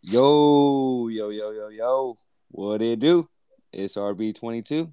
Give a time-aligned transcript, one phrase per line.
[0.00, 2.16] Yo, yo, yo, yo, yo.
[2.48, 3.28] What it do?
[3.86, 4.92] It's RB22.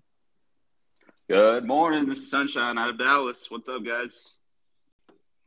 [1.28, 2.08] Good morning.
[2.08, 3.48] This is Sunshine out of Dallas.
[3.50, 4.36] What's up, guys?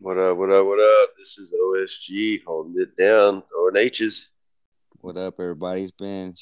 [0.00, 1.10] What up, what up, what up?
[1.16, 4.30] This is OSG holding it down, throwing H's.
[5.00, 5.84] What up, everybody?
[5.84, 6.34] It's been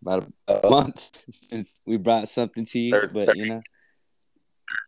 [0.00, 3.60] about a month since we brought something to you, Thirty- but you know,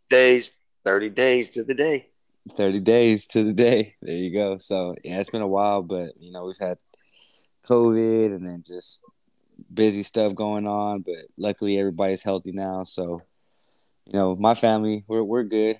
[0.09, 0.52] Days,
[0.87, 2.06] 30 days to the day.
[2.56, 3.95] 30 days to the day.
[4.00, 4.56] There you go.
[4.56, 6.78] So, yeah, it's been a while, but you know, we've had
[7.66, 9.02] COVID and then just
[9.73, 12.84] busy stuff going on, but luckily everybody's healthy now.
[12.84, 13.23] So,
[14.06, 15.79] you know, my family, we're we're good.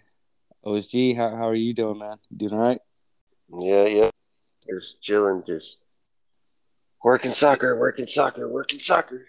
[0.65, 2.17] OSG, how how are you doing, man?
[2.37, 2.81] Doing all right?
[3.59, 4.11] Yeah, yeah.
[4.69, 5.79] Just chilling, just
[7.03, 9.27] working soccer, working soccer, working soccer.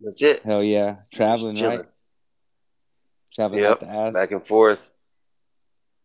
[0.00, 0.42] That's it.
[0.42, 0.96] Hell yeah.
[1.12, 1.84] Traveling, right?
[3.32, 4.12] Traveling Yep, out the ass.
[4.14, 4.80] Back and forth.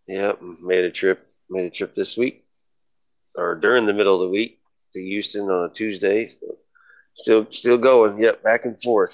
[0.07, 1.25] Yep, made a trip.
[1.49, 2.45] Made a trip this week,
[3.35, 4.59] or during the middle of the week
[4.93, 6.27] to Houston on a Tuesday.
[6.27, 6.57] So
[7.15, 8.19] still, still going.
[8.19, 9.13] Yep, back and forth.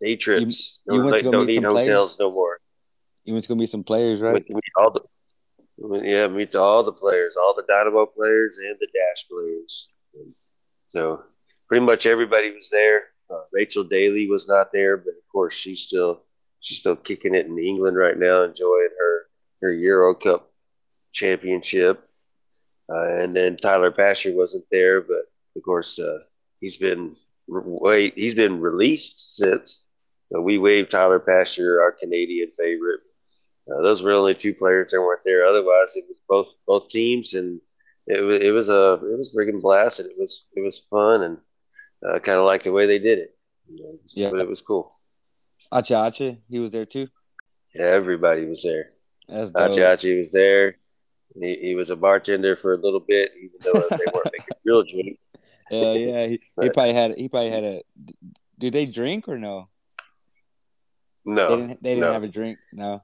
[0.00, 0.80] Day trips.
[0.86, 2.16] you went to go don't need hotels players?
[2.18, 2.58] no more.
[3.24, 4.34] You went to go meet some players, right?
[4.34, 8.76] Went to meet all the, yeah, meet all the players, all the Dynamo players and
[8.78, 9.88] the Dash players.
[10.88, 11.22] So
[11.68, 13.04] pretty much everybody was there.
[13.30, 16.22] Uh, Rachel Daly was not there, but of course she's still
[16.60, 19.26] she's still kicking it in England right now, enjoying her
[19.62, 20.52] her Euro Cup
[21.12, 22.08] championship.
[22.88, 25.24] Uh, and then Tyler Pasher wasn't there, but
[25.56, 26.18] of course uh,
[26.60, 27.16] he's been
[27.48, 29.84] wait he's been released since.
[30.32, 33.00] So we waived Tyler Pasher, our Canadian favorite.
[33.70, 35.44] Uh, those were only two players that weren't there.
[35.44, 37.60] Otherwise, it was both both teams, and
[38.06, 41.22] it was it was a it was friggin' blast, and it was it was fun,
[41.22, 41.38] and
[42.06, 43.36] uh, kind of like the way they did it.
[43.68, 44.30] You know, Yeah.
[44.30, 44.94] but it was cool.
[45.72, 47.08] Acha Acha, he was there too.
[47.74, 48.90] Yeah, everybody was there.
[49.28, 49.72] That's dope.
[49.72, 50.76] Achi Achi was there.
[51.40, 54.82] He, he was a bartender for a little bit, even though they weren't making real
[54.84, 55.18] drink.
[55.70, 57.82] Hell yeah, he, he probably had he probably had a.
[58.58, 59.68] Did they drink or no?
[61.24, 61.82] No, They didn't.
[61.82, 62.12] They didn't no.
[62.12, 62.58] have a drink.
[62.72, 63.02] No.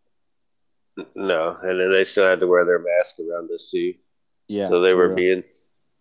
[1.15, 3.95] no, and then they still had to wear their mask around us too.
[4.49, 4.69] Yeah.
[4.69, 5.17] so they were real.
[5.17, 5.45] being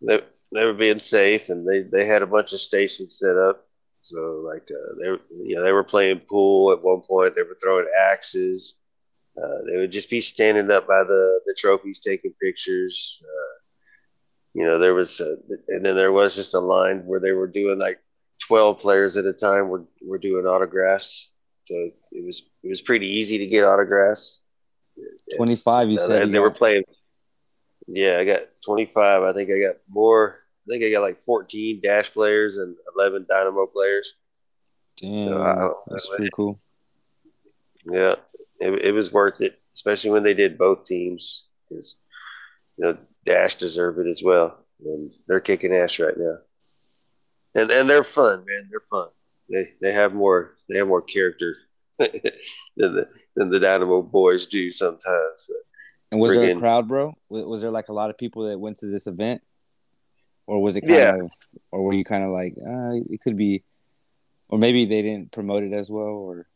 [0.02, 0.20] they,
[0.52, 3.68] they were being safe and they, they had a bunch of stations set up
[4.02, 7.44] so like uh, they were you know they were playing pool at one point they
[7.44, 8.76] were throwing axes
[9.42, 13.61] uh, they would just be standing up by the the trophies taking pictures uh,
[14.54, 15.36] you know there was uh
[15.70, 18.00] and then there was just a line where they were doing like
[18.48, 21.32] 12 players at a time were, were doing autographs
[21.66, 21.76] so
[22.12, 24.42] it was it was pretty easy to get autographs
[25.36, 25.90] twenty five.
[25.90, 26.84] You uh, said and they were playing.
[27.88, 29.24] Yeah, I got 25.
[29.24, 30.40] I think I got more.
[30.66, 34.14] I think I got like 14 Dash players and 11 Dynamo players.
[34.98, 36.60] Damn, So, I- that's I- pretty cool.
[37.92, 38.16] Yeah,
[38.60, 41.46] it, it was worth it, especially when they did both teams.
[41.68, 41.98] Because
[42.78, 46.38] you know Dash deserve it as well, and they're kicking ass right now.
[47.54, 48.68] And and they're fun, man.
[48.70, 49.10] They're fun.
[49.50, 51.56] They they have more they have more character
[52.00, 52.10] than
[52.78, 55.46] the than the Dynamo boys do sometimes.
[55.48, 55.58] But
[56.12, 57.14] And was there a crowd, bro?
[57.30, 59.42] Was, was there like a lot of people that went to this event,
[60.48, 61.16] or was it kind Yeah.
[61.24, 61.32] of,
[61.72, 63.64] or were you kind of like, uh, it could be,
[64.50, 66.48] or maybe they didn't promote it as well, or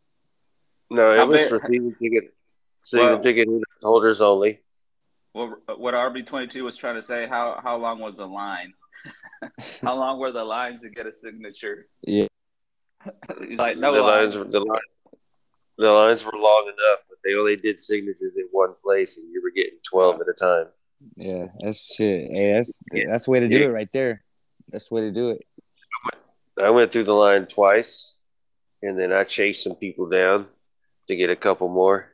[0.89, 2.33] No, it How was big- for season ticket
[2.81, 3.47] season Well- ticket
[3.83, 4.61] holders only.
[5.35, 7.27] Uh, what what RB twenty two was trying to say?
[7.27, 8.73] How how long was the line?
[9.81, 11.87] how long were the lines to get a signature?
[12.01, 12.27] yeah,
[13.47, 14.51] He's like, no the lines, lines.
[14.51, 14.79] the, line,
[15.77, 19.41] the lines were long enough, but they only did signatures in one place, and you
[19.43, 20.67] were getting twelve at a time.
[21.15, 22.31] yeah, that's shit.
[22.31, 23.05] Hey, that's Yeah.
[23.09, 23.65] that's the way to do Yeah.
[23.65, 24.23] it right there.
[24.69, 25.41] That's the way to do it.
[26.61, 28.15] I went through the line twice,
[28.81, 30.47] and then I chased some people down
[31.07, 32.13] to get a couple more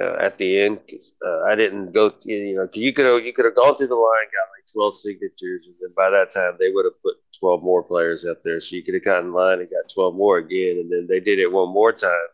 [0.00, 0.80] uh, at the end.
[1.24, 3.88] uh, I didn't go, to, you know, you could have you could have gone through
[3.88, 7.14] the line, got like twelve signatures, and then by that time they would have put
[7.38, 10.14] twelve more players up there, so you could have gotten in line and got twelve
[10.14, 12.28] more again, and then they did it one more time.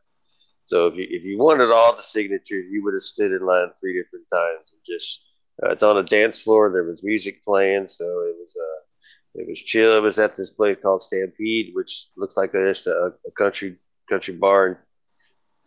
[0.64, 3.68] So if you if you wanted all the signatures, you would have stood in line
[3.78, 5.24] three different times and just.
[5.62, 6.70] Uh, it's on a dance floor.
[6.72, 8.80] There was music playing, so it was uh,
[9.40, 9.94] it was chill.
[9.94, 13.76] It was at this place called Stampede, which looks like a, just a, a country
[14.08, 14.86] country bar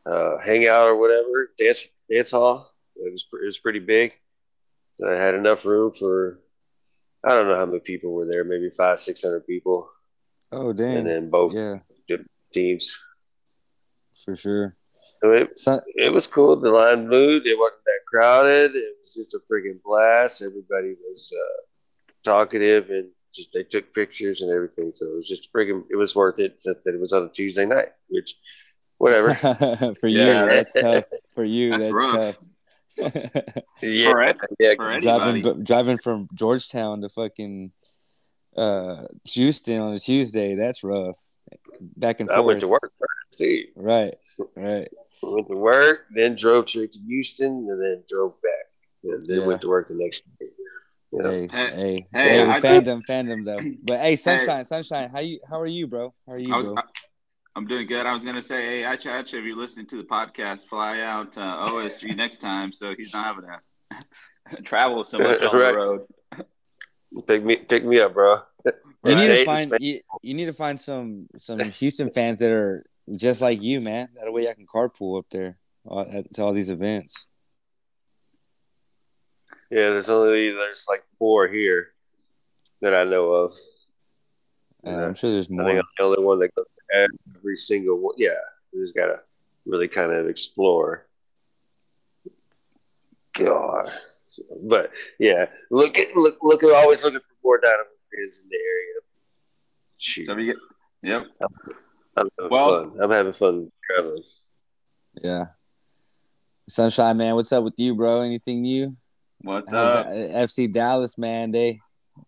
[0.06, 2.72] uh, hangout or whatever dance dance hall.
[2.96, 4.14] It was it was pretty big,
[4.94, 6.40] so I had enough room for
[7.24, 9.90] I don't know how many people were there, maybe five six hundred people,
[10.52, 10.98] Oh damn.
[10.98, 11.78] and then both yeah.
[12.54, 12.98] teams.
[14.24, 14.76] For sure.
[15.22, 15.60] So it,
[15.96, 16.60] it was cool.
[16.60, 17.48] The line moved.
[17.48, 18.76] It wasn't that crowded.
[18.76, 20.42] It was just a freaking blast.
[20.42, 21.62] Everybody was uh,
[22.24, 24.92] talkative and just they took pictures and everything.
[24.94, 25.84] So it was just freaking.
[25.90, 26.54] It was worth it.
[26.56, 28.36] Except that it was on a Tuesday night, which
[29.04, 29.34] whatever.
[30.00, 31.04] for you, Yeah, that's tough.
[31.36, 32.36] For you, that's that's, tough.
[33.82, 34.24] yeah, For
[34.62, 34.76] yeah.
[34.76, 35.02] for anybody.
[35.02, 37.72] driving driving from Georgetown to fucking
[38.56, 41.20] uh Houston on a Tuesday, that's rough.
[41.82, 42.46] Back and I forth.
[42.46, 43.66] went to work first, too.
[43.76, 44.16] Right,
[44.56, 44.88] right.
[45.22, 48.68] Went to work, then drove straight to Houston, and then drove back.
[49.04, 49.46] And then Yeah.
[49.48, 50.48] went to work the next day.
[51.12, 53.60] You know, Hey, Hey, hey, hey, hey, I fandom, fandom though.
[53.84, 55.10] But hey, sunshine, sunshine.
[55.10, 55.40] How you?
[55.48, 56.14] How are you, bro?
[56.26, 56.78] How are you, I was, bro?
[56.78, 56.84] I,
[57.56, 58.06] I'm doing good.
[58.06, 61.34] I was gonna say, hey, Acha Acha, if you're listening to the podcast, fly out
[61.34, 63.50] to OSG next time, so he's not having
[64.56, 65.72] to travel so much on Right.
[65.72, 66.08] the road.
[67.28, 68.42] pick me, pick me up, bro.
[69.06, 72.84] You need to find you, you need to find some some Houston fans that are
[73.12, 74.10] just like you, man.
[74.16, 75.58] That way I can carpool up there
[75.90, 77.28] uh, at, to all these events.
[79.70, 81.90] Yeah, there's only there's like four here
[82.82, 83.54] that I know of.
[84.86, 85.64] Uh, I'm sure there's more.
[85.64, 88.16] I think I'm the only one that goes to every single one.
[88.18, 88.30] Yeah,
[88.72, 89.22] you just gotta
[89.66, 91.08] really kind of explore.
[93.36, 93.92] God,
[94.64, 97.84] but yeah, look at look look at always looking for more Dynamo
[98.16, 98.94] fans in the area.
[99.98, 100.56] Shoot, So we get,
[101.02, 101.24] yep.
[102.16, 103.02] I'm having well- fun.
[103.02, 104.24] I'm having fun traveling.
[105.22, 105.46] Yeah.
[106.70, 108.22] Sunshine, man, what's up with you, bro?
[108.22, 108.96] Anything new?
[109.42, 110.06] What's How's up?
[110.08, 111.52] that- uh, FC Dallas, man?
[111.52, 111.80] They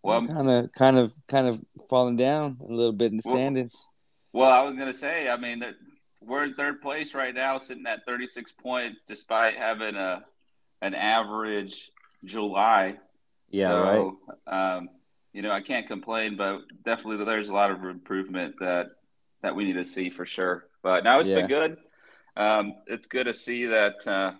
[0.02, 3.34] Well, kind of, kind of, kind of falling down a little bit in the Well-
[3.36, 3.88] standings.
[4.36, 5.76] Well, I was gonna say, I mean, that
[6.20, 10.26] we're in third place right now, sitting at 36 points, despite having a
[10.82, 11.90] an average
[12.22, 12.98] July.
[13.48, 14.12] Yeah, right.
[14.46, 14.90] Um,
[15.32, 18.88] you know, I can't complain, but definitely there's a lot of improvement that
[19.40, 20.66] that we need to see for sure.
[20.82, 21.36] But now it's Yeah.
[21.36, 21.78] been good.
[22.36, 24.32] Um, it's good to see that uh,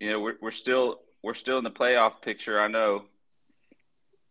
[0.00, 2.58] you know we're we're still we're still in the playoff picture.
[2.58, 3.04] I know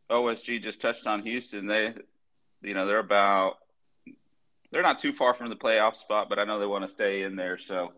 [0.09, 1.67] OSG just touched on Houston.
[1.67, 1.93] They,
[2.63, 3.57] you know, they're about
[4.71, 7.23] they're not too far from the playoff spot, but I know they want to stay
[7.23, 7.57] in there.
[7.57, 7.93] So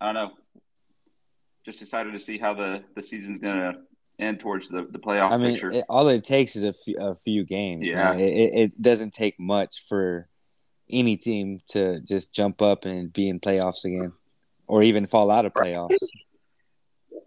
[0.00, 0.32] I don't know.
[1.64, 3.74] Just excited to see how the the season's gonna
[4.18, 5.70] end towards the the playoff I mean, picture.
[5.70, 7.86] it, all it takes is a few, a few games.
[7.86, 8.10] Yeah.
[8.10, 8.20] man.
[8.20, 10.28] It, it, it doesn't take much for
[10.90, 14.12] any team to just jump up and be in playoffs again,
[14.66, 15.96] or even fall out of playoffs.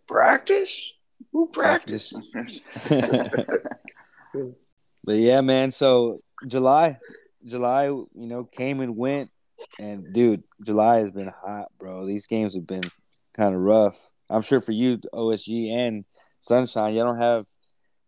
[0.07, 0.93] Practice?
[1.31, 2.13] Who practice?
[2.89, 3.45] but
[5.07, 5.71] yeah, man.
[5.71, 6.99] So July,
[7.45, 9.29] July, you know, came and went,
[9.79, 12.05] and dude, July has been hot, bro.
[12.05, 12.89] These games have been
[13.33, 14.11] kind of rough.
[14.29, 16.05] I'm sure for you, OSG and
[16.39, 17.45] Sunshine, you don't have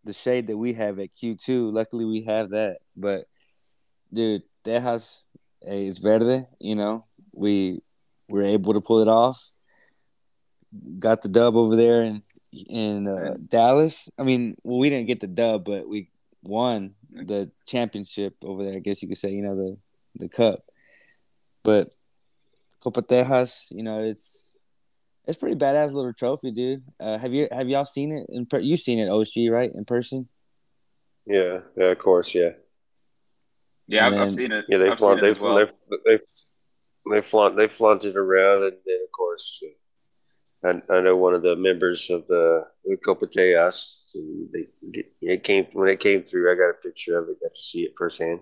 [0.04, 1.72] the shade that we have at Q2.
[1.72, 2.78] Luckily, we have that.
[2.96, 3.24] But
[4.12, 5.22] dude, Tejas
[5.62, 6.46] is verde.
[6.58, 7.82] You know, we
[8.28, 9.52] were able to pull it off.
[10.98, 12.22] Got the dub over there in
[12.68, 14.08] in uh, Dallas.
[14.18, 16.10] I mean, well, we didn't get the dub, but we
[16.42, 18.74] won the championship over there.
[18.74, 19.76] I guess you could say, you know, the
[20.16, 20.60] the cup.
[21.62, 21.88] But
[22.82, 24.52] Copa Tejas, you know, it's
[25.26, 26.82] it's pretty badass little trophy, dude.
[26.98, 29.84] Uh, have you have y'all seen it in per- you've seen it OSG right in
[29.84, 30.28] person?
[31.26, 32.50] Yeah, yeah, of course, yeah.
[33.86, 34.64] yeah, I've, And I've seen it.
[34.68, 35.56] Yeah, they I've flaunt, they, it well.
[35.56, 35.66] they,
[36.06, 36.18] they,
[37.10, 39.62] they flaunt, they flaunted around, and then of course,
[40.64, 42.66] I, I know one of the members of the
[43.04, 44.14] Copa Tejas,
[44.52, 44.66] they
[45.22, 46.52] it came when it came through.
[46.52, 48.40] I got a picture of it, got to see it firsthand.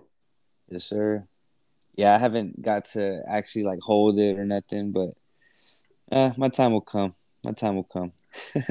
[0.69, 1.25] Yes, sir.
[1.95, 5.09] Yeah, I haven't got to actually like hold it or nothing, but
[6.11, 7.13] uh, my time will come.
[7.45, 8.11] My time will come.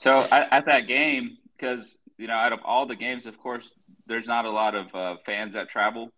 [0.00, 3.70] So at, at that game, because you know, out of all the games, of course,
[4.06, 6.10] there's not a lot of uh, fans that travel,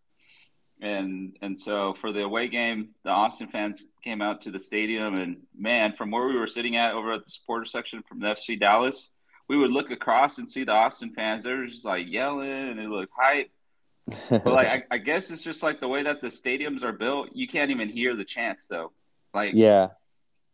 [0.82, 5.14] and and so for the away game, the Austin fans came out to the stadium,
[5.14, 8.26] and man, from where we were sitting at over at the supporter section from the
[8.26, 9.10] FC Dallas,
[9.48, 11.44] we would look across and see the Austin fans.
[11.44, 13.50] They were just like yelling, and they look hype.
[14.28, 17.28] But like, I, I guess it's just like the way that the stadiums are built.
[17.32, 18.90] You can't even hear the chants though.
[19.32, 19.90] Like, yeah,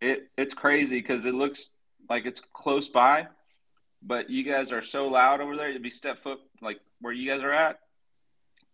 [0.03, 1.71] it it's crazy because it looks
[2.11, 3.29] like it's close by,
[4.03, 5.71] but you guys are so loud over there.
[5.71, 7.81] You'd be step foot like where you guys are at.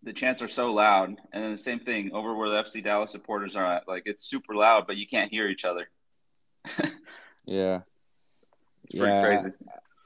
[0.05, 3.11] The chants are so loud, and then the same thing over where the FC Dallas
[3.11, 3.89] supporters are at.
[3.89, 5.89] Like it's super loud, but you can't hear each other.
[7.47, 7.81] yeah,
[8.85, 9.23] It's pretty yeah.
[9.23, 9.55] crazy.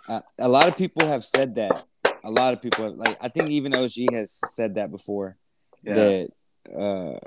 [0.09, 1.85] A, a lot of people have said that.
[2.25, 5.37] A lot of people, have, like I think even OG has said that before.
[5.83, 5.95] Yeah.
[5.95, 6.29] That
[6.79, 7.19] uh,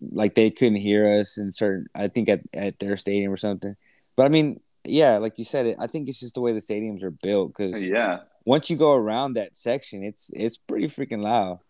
[0.00, 1.86] like they couldn't hear us in certain.
[1.94, 3.74] I think at at their stadium or something.
[4.16, 5.76] But I mean, yeah, like you said, it.
[5.78, 8.20] I think it's just the way the stadiums are built because yeah.
[8.44, 11.60] Once you go around that section, it's it's pretty freaking loud.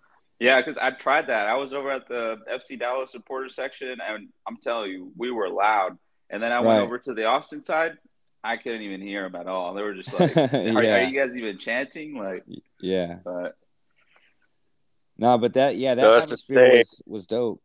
[0.40, 1.46] Yeah, because I tried that.
[1.46, 5.48] I was over at the FC Dallas supporter section, and I'm telling you, we were
[5.48, 5.96] loud.
[6.30, 6.66] And then I Right.
[6.66, 7.92] went over to the Austin side.
[8.42, 9.74] I couldn't even hear them at all.
[9.74, 10.96] They were just like, are, Yeah.
[10.96, 12.44] are you guys even chanting?" Like,
[12.80, 13.18] Yeah.
[13.24, 13.56] but
[15.16, 16.78] No, but that yeah, that No, atmosphere thing.
[16.78, 17.62] was was dope.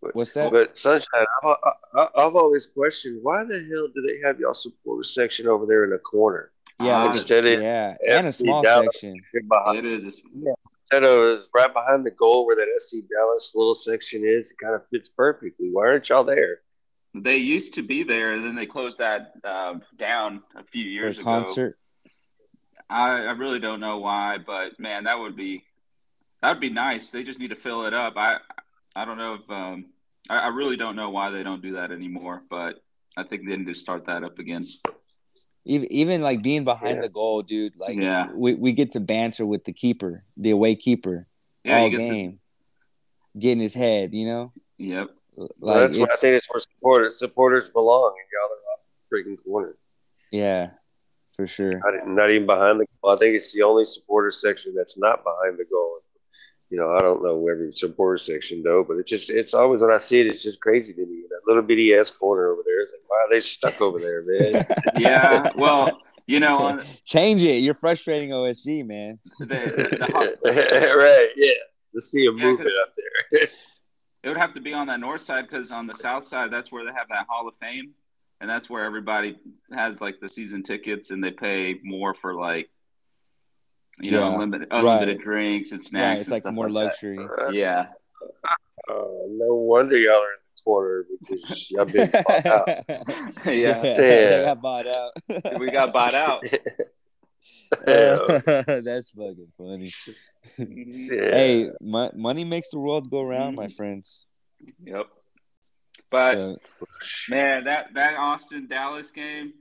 [0.00, 0.52] What's that?
[0.52, 1.56] But Sunshine, I've,
[1.94, 5.84] I, I've always questioned why the hell do they have y'all supporter section over there
[5.84, 9.00] in the corner Yeah, Ah, like instead of yeah, and a small Dallas.
[9.00, 9.20] section.
[9.48, 10.04] behind, it is.
[10.04, 14.50] instead of right behind the goal where that FC Dallas little section is?
[14.50, 15.70] It kind of fits perfectly.
[15.72, 16.60] Why aren't y'all there?
[17.14, 21.16] They used to be there, and then they closed that um, down a few years
[21.16, 21.30] For years a ago.
[21.44, 21.76] concert.
[22.88, 25.64] I, I really don't know why, but man, that would be
[26.42, 27.10] that would be nice.
[27.10, 28.14] They just need to fill it up.
[28.16, 28.36] I
[28.94, 29.86] I don't know if um,
[30.30, 32.76] I, I really don't know why they don't do that anymore, but
[33.16, 34.66] I think they need to start that up again.
[35.68, 37.02] Even even like being behind Yeah.
[37.02, 37.76] the goal, dude.
[37.76, 38.28] Like Yeah.
[38.34, 41.26] we, we get to banter with the keeper, the away keeper,
[41.62, 42.40] Yeah, all you get to- game.
[43.38, 44.52] Get his head, you know?
[44.78, 45.10] Yep.
[45.36, 48.80] Well, Like that's where I think it's where supporters supporters belong, and y'all are off
[48.88, 49.76] the freaking corner.
[50.32, 50.70] yeah,
[51.36, 51.78] for sure.
[51.84, 53.14] Not, not even behind the goal.
[53.14, 55.98] I think it's the only supporter section that's not behind the goal.
[56.70, 59.90] You know, I don't know every supporter section though, but it's just it's always when
[59.90, 61.22] I see it, it's just crazy to me.
[61.30, 64.22] That little bitty ass corner over there is like, why are they stuck over there,
[64.26, 64.66] man?
[64.98, 65.50] Yeah.
[65.56, 67.62] Well, you know, Change it.
[67.62, 69.18] You're frustrating OSG, man.
[69.38, 70.34] the, the, hot-
[70.98, 71.28] right?
[71.36, 71.52] Yeah.
[71.94, 72.92] Let's see them Yeah, move it 'cause- up
[73.32, 73.48] there.
[74.24, 76.70] it would have to be on that north side because on the south side, that's
[76.70, 77.92] where they have that Hall of Fame,
[78.42, 79.38] and that's where everybody
[79.72, 82.68] has like the season tickets, and they pay more for like,
[84.00, 84.32] you know, Yeah.
[84.34, 85.24] unlimited, unlimited Right.
[85.24, 86.04] drinks and snacks.
[86.04, 87.16] Right, it's and like stuff more like luxury.
[87.18, 87.54] That.
[87.54, 87.86] Yeah.
[88.88, 92.68] Oh, no wonder y'all are in the corner because y'all been bought out.
[93.46, 93.80] yeah.
[93.82, 95.10] they got bought out.
[95.60, 96.42] We got bought out.
[97.86, 98.40] Yeah.
[98.82, 99.90] That's fucking funny.
[100.58, 101.34] Yeah.
[101.36, 103.76] Hey, mo- money makes the world go round, my Mhm.
[103.76, 104.26] friends.
[104.84, 105.06] Yep.
[106.10, 106.56] But So,
[107.28, 109.52] man, that that Austin Dallas game,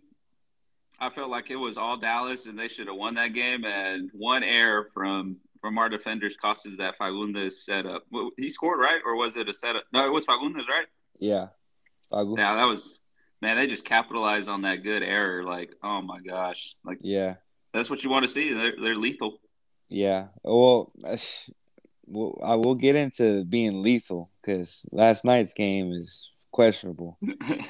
[1.00, 3.66] I felt like it was all Dallas, and they should have won that game.
[3.66, 8.04] And one error from from our defenders cost us that Fagundes setup.
[8.38, 9.84] He scored right, or was it a setup?
[9.94, 10.86] No, it was Fagundes, right?
[11.20, 11.48] yeah.
[12.12, 12.38] Fagu.
[12.38, 13.00] Yeah, that was.
[13.42, 15.44] Man, they just capitalized on that good error.
[15.44, 17.36] Like, oh my gosh, like Yeah.
[17.74, 18.54] that's what you want to see.
[18.54, 19.40] They're they're lethal.
[19.90, 20.28] Yeah.
[20.44, 20.92] Well,
[22.08, 27.20] well, I will get into being lethal because last night's game is questionable.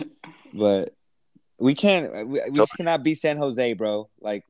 [0.53, 0.96] but
[1.60, 2.28] we can't.
[2.28, 4.10] We, we just cannot beat San Jose, bro.
[4.22, 4.46] Like,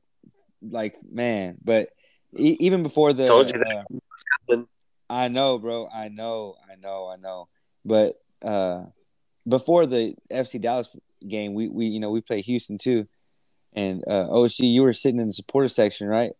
[0.62, 1.58] like man.
[1.62, 1.90] But
[2.36, 3.86] e- even before the, Told you that.
[4.50, 4.56] uh.
[5.10, 5.88] I know, bro.
[5.88, 6.56] I know.
[6.70, 7.08] I know.
[7.08, 7.48] I know.
[7.84, 8.84] But uh,
[9.46, 10.94] before the FC Dallas
[11.26, 13.06] game, we we you know we played Houston too,
[13.72, 16.32] and uh, OSG, you were sitting in the supporter section, right?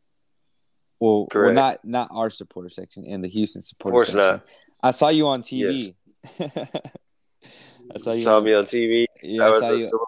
[1.00, 4.20] Well, well, not not our supporter section, in the Houston supporter course section.
[4.20, 4.44] not.
[4.82, 5.94] I saw you on TV.
[6.40, 8.24] I saw you.
[8.24, 9.06] saw on, me on TV.
[9.22, 10.06] yeah, That I was a you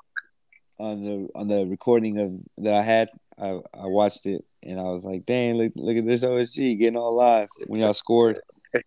[0.80, 2.32] on the on the recording of
[2.64, 3.08] that I had.
[3.38, 6.96] I, I watched it and I was like, "Dang, look look at this OSG getting
[6.96, 8.40] all live when y'all scored."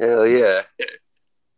[0.00, 0.62] Hell yeah.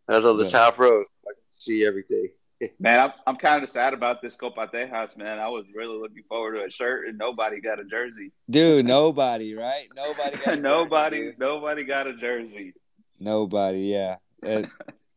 [0.08, 0.48] I was on the Yeah.
[0.50, 1.02] top row.
[1.02, 2.28] So I could see everything.
[2.80, 5.38] Man, I'm, I'm kind of sad about this Copa Tejas, man.
[5.38, 8.32] I was really looking forward to a shirt, and nobody got a jersey.
[8.50, 9.86] Dude, nobody, right?
[9.94, 11.38] Nobody got a jersey, nobody, dude.
[11.38, 12.74] nobody got a jersey.
[13.20, 14.16] Nobody, yeah.
[14.42, 14.70] That-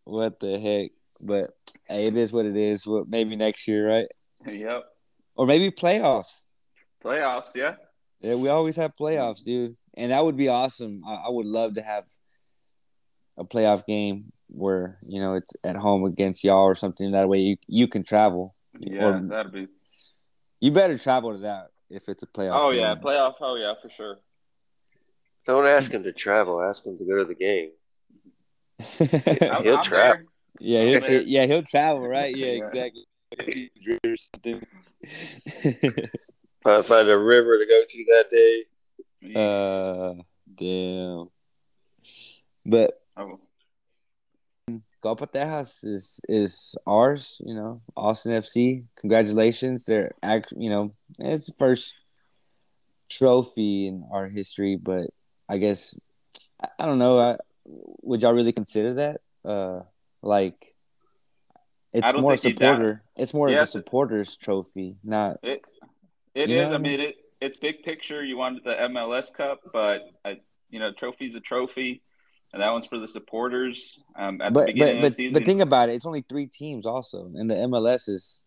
[0.04, 0.92] what the heck?
[1.24, 1.52] But
[1.88, 2.86] hey, it is what it is.
[2.86, 4.08] What maybe next year, right?
[4.48, 4.84] yep,
[5.36, 6.46] Or maybe playoffs.
[7.04, 7.52] playoffs.
[7.56, 7.76] Yeah,
[8.22, 10.98] Yeah, we always have playoffs, dude, and that would be awesome.
[11.08, 12.06] I, I would love to have
[13.38, 17.12] a playoff game where you know it's at home against y'all or something.
[17.12, 18.56] That way you you can travel.
[18.80, 19.68] yeah, Or- that'd be.
[20.60, 22.60] You better travel to that if it's a playoff.
[22.60, 22.82] Oh game.
[22.82, 23.36] yeah, playoff.
[23.42, 24.18] Oh yeah, for sure.
[25.48, 26.62] Don't ask him to travel.
[26.62, 27.72] Ask him to go to the game.
[29.52, 30.18] I'm, He'll I'm travel.
[30.18, 30.26] there.
[30.62, 32.36] Yeah, he'll yeah he'll travel, right?
[32.36, 32.66] Yeah, Yeah.
[32.66, 33.06] exactly.
[34.06, 34.62] Or something.
[36.64, 38.66] Find, find a river to go to that day.
[39.36, 40.14] uh,
[40.56, 41.28] damn.
[42.66, 43.40] But Oh,
[45.02, 47.82] Copa Tejas is is ours, you know.
[47.98, 49.86] Austin FC, congratulations!
[49.86, 51.98] They're act, you know, it's the first
[53.10, 55.08] trophy in our history, but
[55.50, 55.96] I guess
[56.62, 57.20] I, I don't know.
[57.20, 59.22] I, would y'all really consider that?
[59.44, 59.82] Uh,
[60.22, 60.76] like
[61.94, 63.04] it's more supporter.
[63.18, 65.62] It's more Yeah, of a supporters trophy, not It
[66.34, 66.72] it is.
[66.72, 68.24] I mean, it it's big picture.
[68.24, 70.36] You wanted the MLS Cup, but uh,
[70.70, 72.02] you know, trophy's a trophy,
[72.54, 74.00] and that one's for the supporters.
[74.16, 75.96] Um, at the but beginning but of but, the season, but think about it.
[75.96, 78.42] It's only three teams, also, and the MLS is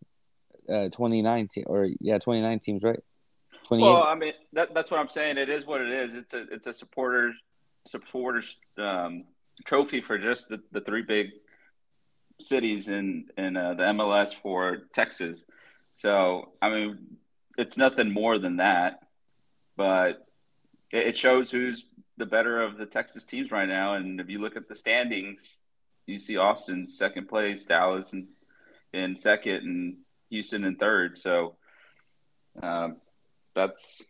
[0.67, 2.99] uh, twenty nine te- or yeah, twenty nine teams, right?
[3.67, 3.83] 28.
[3.83, 5.37] Well, I mean that, that's what I'm saying.
[5.37, 6.15] It is what it is.
[6.15, 7.35] It's a it's a supporters
[7.87, 9.25] supporters um,
[9.65, 11.31] trophy for just the, the three big
[12.39, 15.45] cities in in uh, the MLS for Texas.
[15.95, 17.17] So I mean,
[17.57, 19.01] it's nothing more than that,
[19.77, 20.27] but
[20.91, 21.85] it, it shows who's
[22.17, 23.95] the better of the Texas teams right now.
[23.95, 25.59] And if you look at the standings,
[26.05, 28.27] you see Austin second place, Dallas and
[28.93, 29.97] in second, and
[30.29, 31.17] Houston in third.
[31.17, 31.55] So
[32.61, 32.97] um,
[33.53, 34.03] that's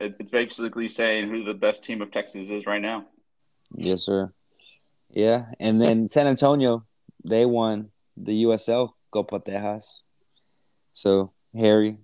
[0.00, 3.06] it, it's basically saying who the best team of Texas is right now.
[3.74, 4.32] Yes, sir.
[5.10, 6.84] Yeah, and then San Antonio,
[7.28, 10.00] they won the USL Copa Tejas.
[10.92, 11.98] So Harry,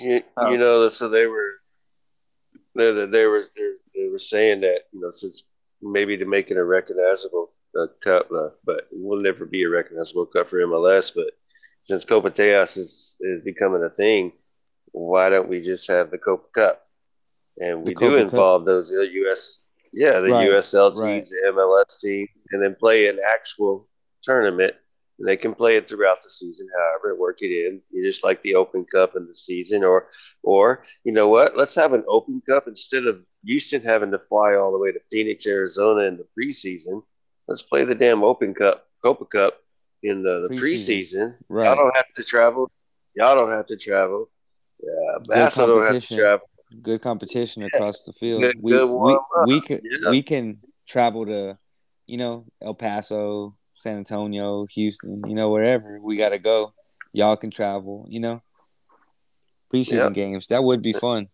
[0.00, 0.50] You, Oh.
[0.50, 1.50] you know, so they were
[2.74, 3.44] they they they were
[3.94, 5.44] they were saying that you know since
[5.82, 9.68] maybe to make it a recognizable uh, cup, uh, but it will never be a
[9.68, 11.12] recognizable cup for MLS.
[11.14, 11.30] But
[11.82, 14.32] since Copa Tejas is is becoming a thing,
[14.92, 16.80] why don't we just have the Copa Cup?
[17.60, 18.32] And we Copa do Cup?
[18.32, 21.26] involve those uh, US, yeah, the Right, USL teams, right.
[21.28, 23.86] the MLS team, and then play an actual
[24.24, 24.74] tournament.
[25.20, 27.80] And they can play it throughout the season, however, work it in.
[27.92, 30.08] You just like the Open Cup in the season, or,
[30.42, 31.56] or you know what?
[31.56, 34.98] Let's have an Open Cup instead of Houston having to fly all the way to
[35.08, 37.02] Phoenix, Arizona in the preseason.
[37.46, 39.54] Let's play the damn Open Cup, Copa Cup
[40.02, 41.12] in the, the Preseason.
[41.14, 41.34] preseason.
[41.48, 41.66] Right.
[41.66, 42.70] Y'all don't have to travel.
[43.14, 44.28] Y'all don't have to travel.
[44.82, 44.88] Yeah,
[45.18, 46.18] Good don't have to competition.
[46.18, 46.46] travel.
[46.82, 48.42] good competition across the field.
[48.42, 49.46] Good- we, good we warm-up.
[49.46, 50.10] we can Yeah.
[50.10, 51.56] we can travel to,
[52.08, 56.72] you know, El Paso, San Antonio, Houston, you know, wherever we got to go.
[57.12, 58.42] Y'all can travel, you know.
[59.72, 60.10] Preseason Yeah.
[60.10, 61.28] games that would be fun.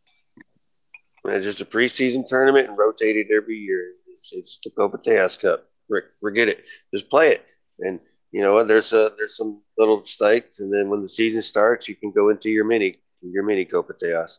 [1.25, 3.93] It's just a preseason tournament and rotate it every year.
[4.09, 5.67] It's, it's the Copa Tejas Cup.
[5.89, 6.65] For- Forget it.
[6.95, 7.45] Just play it.
[7.81, 8.01] And
[8.33, 8.69] you know what?
[8.69, 12.29] There's a there's some little stakes, and then when the season starts, you can go
[12.29, 14.37] into your mini your mini Copa Tejas.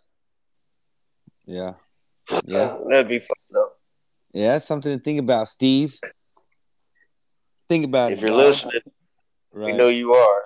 [1.45, 1.73] Yeah,
[2.45, 2.77] Yeah.
[2.89, 3.71] that'd be fun though.
[4.33, 5.97] yeah, that's something to think about, Steve.
[7.71, 8.21] Think about If it.
[8.23, 8.39] you're dog.
[8.39, 8.81] listening,
[9.53, 9.71] right?
[9.71, 10.41] we know you are.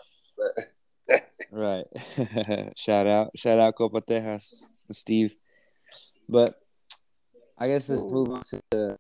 [1.52, 1.86] Right.
[2.76, 4.54] shout out, shout out Copa Tejas,
[4.92, 5.36] Steve.
[6.30, 6.54] But
[7.58, 8.96] I guess let's move on to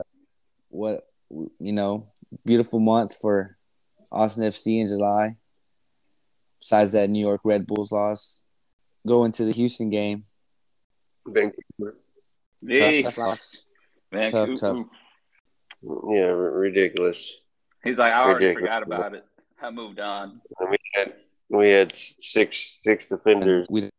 [0.70, 1.02] what
[1.60, 2.08] you know,
[2.46, 3.58] beautiful month for
[4.12, 5.36] Austin FC in July.
[6.60, 8.42] Besides that New York Red Bulls loss,
[9.06, 10.24] go into the Houston game.
[11.28, 11.98] Vancouver.
[12.66, 13.58] Hey, Tough, tough loss.
[14.12, 14.88] man, tough, tough.
[15.84, 17.34] Yeah, r- ridiculous.
[17.86, 18.70] He's like, I already Ridiculous.
[18.70, 19.26] forgot about it.
[19.62, 20.42] I moved on.
[20.60, 21.14] And we had
[21.50, 23.90] we had six six defenders We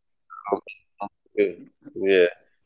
[1.95, 2.25] Yeah,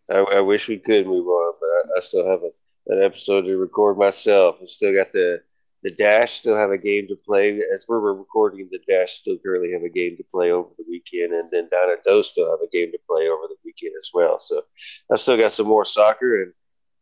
[0.09, 2.49] I, I wish we could move on, but I, I still have a,
[2.93, 4.57] an episode to record myself.
[4.61, 5.41] I still got the
[5.83, 6.39] the dash.
[6.39, 7.59] Still have a game to play.
[7.73, 11.33] As we're recording, the dash still currently have a game to play over the weekend,
[11.33, 14.39] and then Dynamo still have a game to play over the weekend as well.
[14.39, 14.63] So
[15.11, 16.53] I've still got some more soccer, and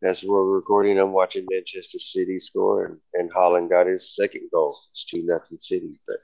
[0.02, 4.76] as we're recording, I'm watching Manchester City score, and, and Haaland got his second goal.
[4.90, 6.16] It's two nothing City, but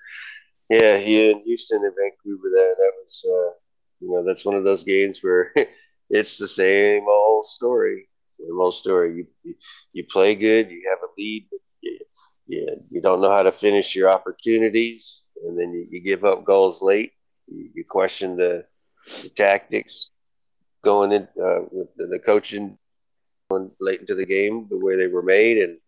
[0.70, 2.50] yeah, he in Houston and Vancouver.
[2.54, 3.24] That that was.
[3.28, 3.52] Uh,
[4.00, 5.52] you know, that's one of those games where
[6.10, 8.08] it's the same old story.
[8.26, 9.26] Same old story.
[9.44, 9.54] You,
[9.92, 11.98] you play good, you have a lead, but you,
[12.46, 16.44] you, you don't know how to finish your opportunities, and then you, you give up
[16.44, 17.12] goals late.
[17.46, 18.66] You, you question the,
[19.22, 20.10] the tactics
[20.84, 22.78] going in uh, with the, the coaching
[23.80, 25.78] late into the game, the way they were made, and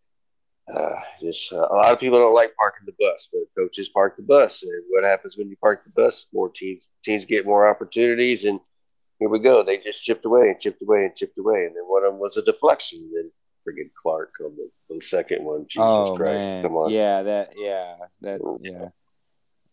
[0.75, 4.17] uh, just uh, a lot of people don't like parking the bus, but coaches park
[4.17, 4.63] the bus.
[4.63, 6.27] And what happens when you park the bus?
[6.33, 8.61] More teams teams get more opportunities, and
[9.19, 9.65] here we go.
[9.65, 12.21] They just chipped away and chipped away and chipped away, and then one of them
[12.21, 12.99] was a deflection.
[13.01, 13.31] And then
[13.67, 15.67] friggin' Clark on the, on the second one.
[15.69, 16.91] Jesus oh Christ, man, come on.
[16.91, 18.89] yeah, that, yeah, that, yeah.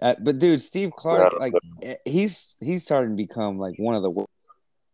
[0.02, 4.02] Uh, but dude, Steve Clark, like eh, he's he's starting to become like one of
[4.02, 4.30] the worst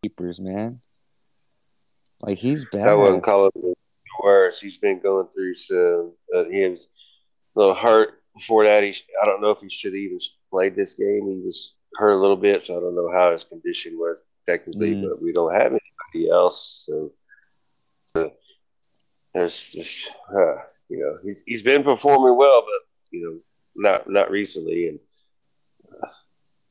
[0.04, 0.80] keepers, man.
[2.22, 2.88] Like he's bad.
[2.88, 3.74] I wouldn't call him
[4.24, 4.60] worse.
[4.60, 6.14] He's been going through some.
[6.36, 6.88] Uh, he was
[7.56, 8.84] a little hurt before that.
[8.84, 10.20] He, I don't know if he should have even
[10.52, 11.28] played this game.
[11.28, 14.94] He was hurt a little bit, so I don't know how his condition was technically.
[14.96, 15.10] Mm.
[15.10, 17.12] But we don't have anybody else, so
[18.16, 18.30] uh,
[19.34, 20.56] there's just uh,
[20.90, 23.40] you know he's he's been performing well, but you know
[23.76, 25.00] not not recently, and
[26.04, 26.08] uh,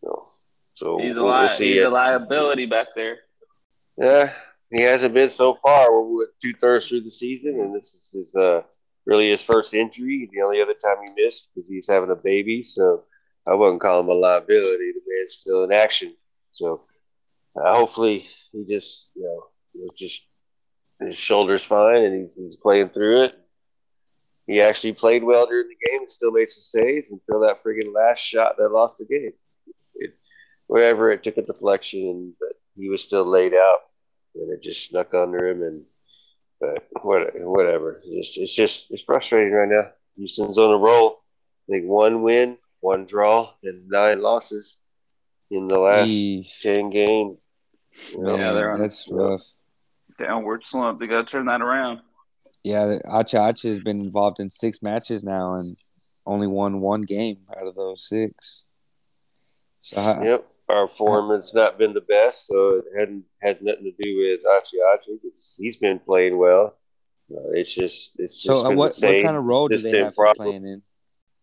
[0.02, 0.28] you know,
[0.74, 1.48] so He's a we'll- we'll.
[1.56, 3.18] He's a liability back there.
[3.98, 4.32] yeah,
[4.70, 6.02] he hasn't been so far.
[6.02, 8.62] We're two thirds through the season, and this is his uh,
[9.06, 10.28] really his first injury.
[10.32, 12.62] The only other time he missed because he's having a baby.
[12.62, 13.04] So
[13.48, 14.92] I wouldn't call him a liability.
[14.92, 16.14] The man's still in action.
[16.52, 16.82] So
[17.56, 20.22] uh, hopefully he just you know was just
[21.00, 23.34] his shoulder's fine and he's, he's playing through it.
[24.46, 27.94] He actually played well during the game and still made some saves until that friggin'
[27.94, 29.32] last shot that lost the game.
[29.94, 30.14] It,
[30.66, 33.78] whatever, it took a deflection, but he was still laid out,
[34.34, 35.62] and it just snuck under him.
[35.62, 35.82] And
[36.60, 38.00] but what, whatever.
[38.04, 39.90] It's just, it's just it's frustrating right now.
[40.16, 41.22] Houston's on a roll.
[41.68, 44.76] I think one win, one draw, and nine losses
[45.50, 46.60] in the last Eesh.
[46.60, 47.38] ten games.
[48.12, 48.36] You know?
[48.36, 49.42] Yeah, they're on- that's rough.
[50.18, 51.00] Downward slump.
[51.00, 52.00] They got to turn that around.
[52.62, 55.74] Yeah, Acha Acha has been involved in six matches now and
[56.26, 58.66] only won one game out of those six.
[59.80, 60.46] So how, Yep.
[60.70, 64.40] Our form has not been the best, so it hadn't had nothing to do with
[64.46, 65.18] Achi Achi.
[65.24, 66.76] It's, he's been playing well.
[67.32, 69.98] Uh, it's just it's so just uh, what same what kind of role do they
[69.98, 70.82] have playing in?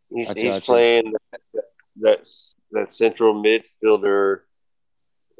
[0.10, 1.64] He's, he's playing that,
[2.02, 2.28] that
[2.72, 4.42] that central midfielder,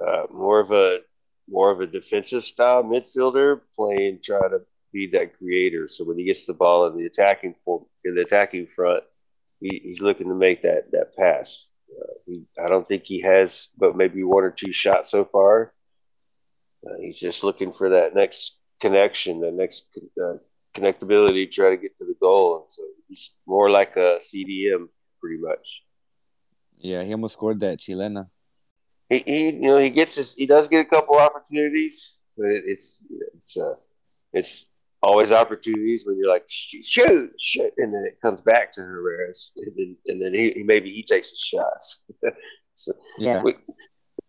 [0.06, 1.00] uh, more of a
[1.50, 4.62] more of a defensive style midfielder, playing trying to
[4.94, 5.88] be that creator.
[5.88, 9.04] So when he gets the ball in the attacking form, in the attacking front,
[9.60, 11.68] he, he's looking to make that that pass.
[11.90, 15.74] Uh, he, I don't think he has, but maybe one or two shots so far.
[16.86, 19.88] Uh, he's just looking for that next connection, the next
[20.22, 20.36] uh,
[20.76, 22.60] connectability, to try to get to the goal.
[22.62, 24.88] And so he's more like a CDM,
[25.20, 25.82] pretty much.
[26.80, 28.30] Yeah, he almost scored that Chilena.
[29.10, 32.64] He, he you know, he gets his, he does get a couple opportunities, but it,
[32.68, 33.74] it's it's uh,
[34.34, 34.66] it's
[35.02, 39.52] always opportunities when you're like shoot, shoot, shoot, and then it comes back to Herrera's,
[39.58, 42.02] and then and then he, maybe he takes his shots.
[42.74, 43.42] so, Yeah.
[43.42, 43.56] what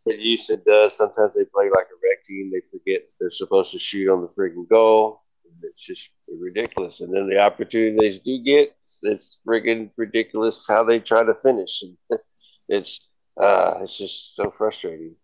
[0.07, 2.51] Houston does sometimes they play like a rec team.
[2.51, 5.23] They forget they're supposed to shoot on the freaking goal.
[5.45, 7.01] And It's just ridiculous.
[7.01, 11.83] And then the opportunities do get, it's, friggin' ridiculous how they try to finish.
[11.83, 11.97] And
[12.69, 13.01] it's
[13.41, 15.15] uh, it's just so frustrating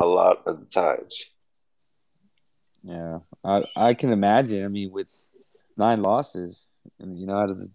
[0.00, 1.20] a lot of the times.
[2.82, 4.64] Yeah, I I can imagine.
[4.64, 5.10] I mean, with
[5.76, 7.68] nine losses, and you know, out of the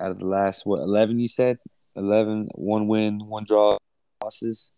[0.00, 1.58] out of the last what eleven you said,
[1.96, 3.76] 11, one win, one draw,
[4.22, 4.70] losses.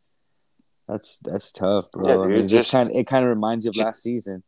[0.89, 2.09] That's that's tough, bro.
[2.09, 4.43] Yeah, I mean, it just kind of it kind of reminds you of last season.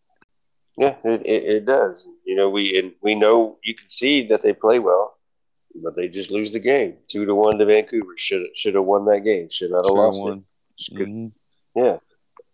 [0.76, 2.06] Yeah, it, it, it does.
[2.26, 5.16] You know, we and we know you can see that they play well,
[5.82, 8.12] but they just lose the game two to one to Vancouver.
[8.18, 9.48] Should should have won that game.
[9.50, 10.44] Should not have lost won.
[10.78, 11.08] it.
[11.08, 11.32] Mhm.
[11.74, 11.96] Yeah,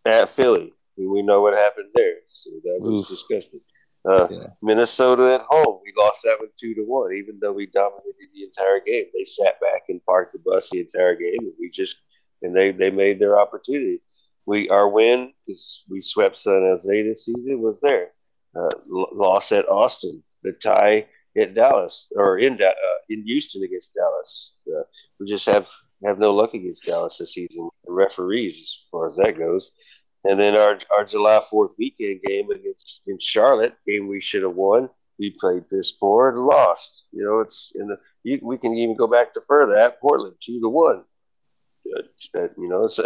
[0.05, 2.17] at Philly, we we know what happened there.
[2.29, 3.09] So that was Oof.
[3.09, 3.61] disgusting.
[4.05, 4.47] Uh, Yeah.
[4.63, 7.13] Minnesota at home, we lost that one two to one.
[7.15, 10.81] Even though we dominated the entire game, they sat back and parked the bus the
[10.81, 11.97] entire game, and we just
[12.43, 14.01] and they they made their opportunity.
[14.47, 18.11] We our win because we swept San Jose this season was there.
[18.57, 21.07] Uh, l- loss at Austin, the tie
[21.39, 24.61] at Dallas or in Da- uh, in Houston against Dallas.
[24.67, 24.83] Uh,
[25.21, 25.67] we just have
[26.05, 27.71] have no luck against Dallas this season.
[27.87, 29.71] The referees, as far as that goes.
[30.25, 34.55] And then our our July Fourth weekend game against in Charlotte, game we should have
[34.55, 34.89] won.
[35.19, 37.05] We played piss poor and lost.
[37.13, 37.97] You know, it's in the.
[38.23, 41.05] You, we can even go back to further at Portland, two to one.
[41.87, 42.03] Uh,
[42.39, 42.99] uh, you know, it's,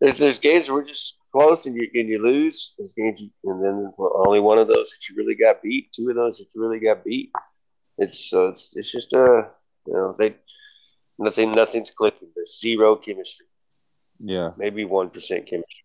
[0.00, 2.74] there's there's games where we're just close and you and you lose.
[2.78, 5.92] There's games, you, and then only one of those that you really got beat.
[5.92, 7.32] Two of those that you really got beat.
[7.98, 9.42] It's so it's it's just uh
[9.86, 10.36] you know they
[11.18, 12.28] nothing nothing's clicking.
[12.34, 13.46] There's zero chemistry.
[14.18, 14.50] Yeah.
[14.56, 15.83] Maybe one percent chemistry.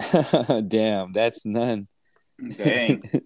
[0.68, 1.88] Damn, that's none.
[2.56, 3.02] Dang.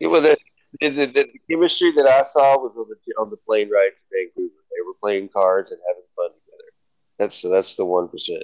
[0.00, 0.36] Yeah, well, the,
[0.80, 4.02] the, the, the chemistry that I saw was on the on the plane ride to
[4.10, 4.52] Vancouver.
[4.70, 6.72] They were playing cards and having fun together.
[7.18, 8.42] That's that's the one percent.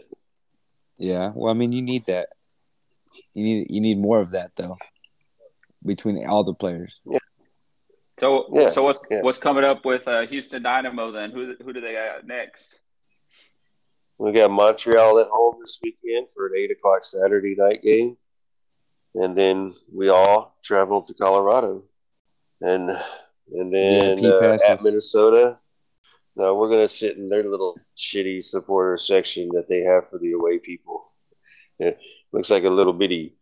[0.98, 1.33] Yeah.
[1.35, 2.28] Well, I mean, you need that.
[3.35, 4.76] You need you need more of that though,
[5.85, 7.00] between all the players.
[8.20, 9.22] So Yeah, so what's yeah.
[9.22, 11.33] what's coming up with uh, Houston Dynamo then?
[11.33, 12.78] Who who do they got next?
[14.18, 18.16] We got Montreal at home this weekend for an eight o'clock Saturday night game,
[19.14, 21.85] and then we all travel to Colorado,
[22.61, 22.90] and
[23.52, 24.83] and then VIP uh, at.
[24.83, 25.59] Minnesota.
[26.35, 30.33] No, we're gonna sit in their little shitty supporter section that they have for the
[30.33, 31.12] away people.
[31.78, 31.98] It
[32.33, 33.37] looks like a little bitty.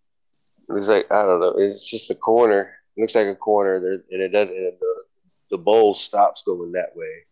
[0.69, 1.55] Looks like I don't know.
[1.57, 2.75] It's just a corner.
[2.97, 4.55] It looks like a corner there, and it doesn't.
[4.55, 5.05] And the,
[5.53, 7.25] the bowl stops going that way,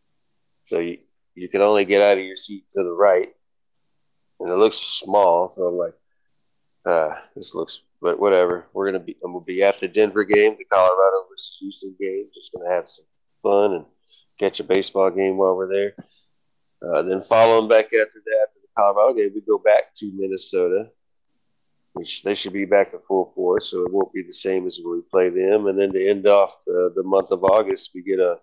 [0.64, 0.98] so you
[1.34, 3.28] you can only get out of your seat to the right,
[4.40, 5.48] and it looks small.
[5.48, 5.94] So I'm like,
[6.86, 8.66] uh, this looks, but whatever.
[8.72, 12.26] We're gonna be, I'm gonna be at the Denver game, the Colorado versus Houston game.
[12.34, 13.06] Just gonna have some
[13.42, 13.84] fun and
[14.38, 15.94] catch a baseball game while we're there.
[16.82, 20.90] Uh, then following back after that, after the Colorado game, we go back to Minnesota,
[21.94, 24.78] which they should be back to full force, so it won't be the same as
[24.82, 25.66] when we play them.
[25.66, 28.38] And then to end off the, the month of August, we get a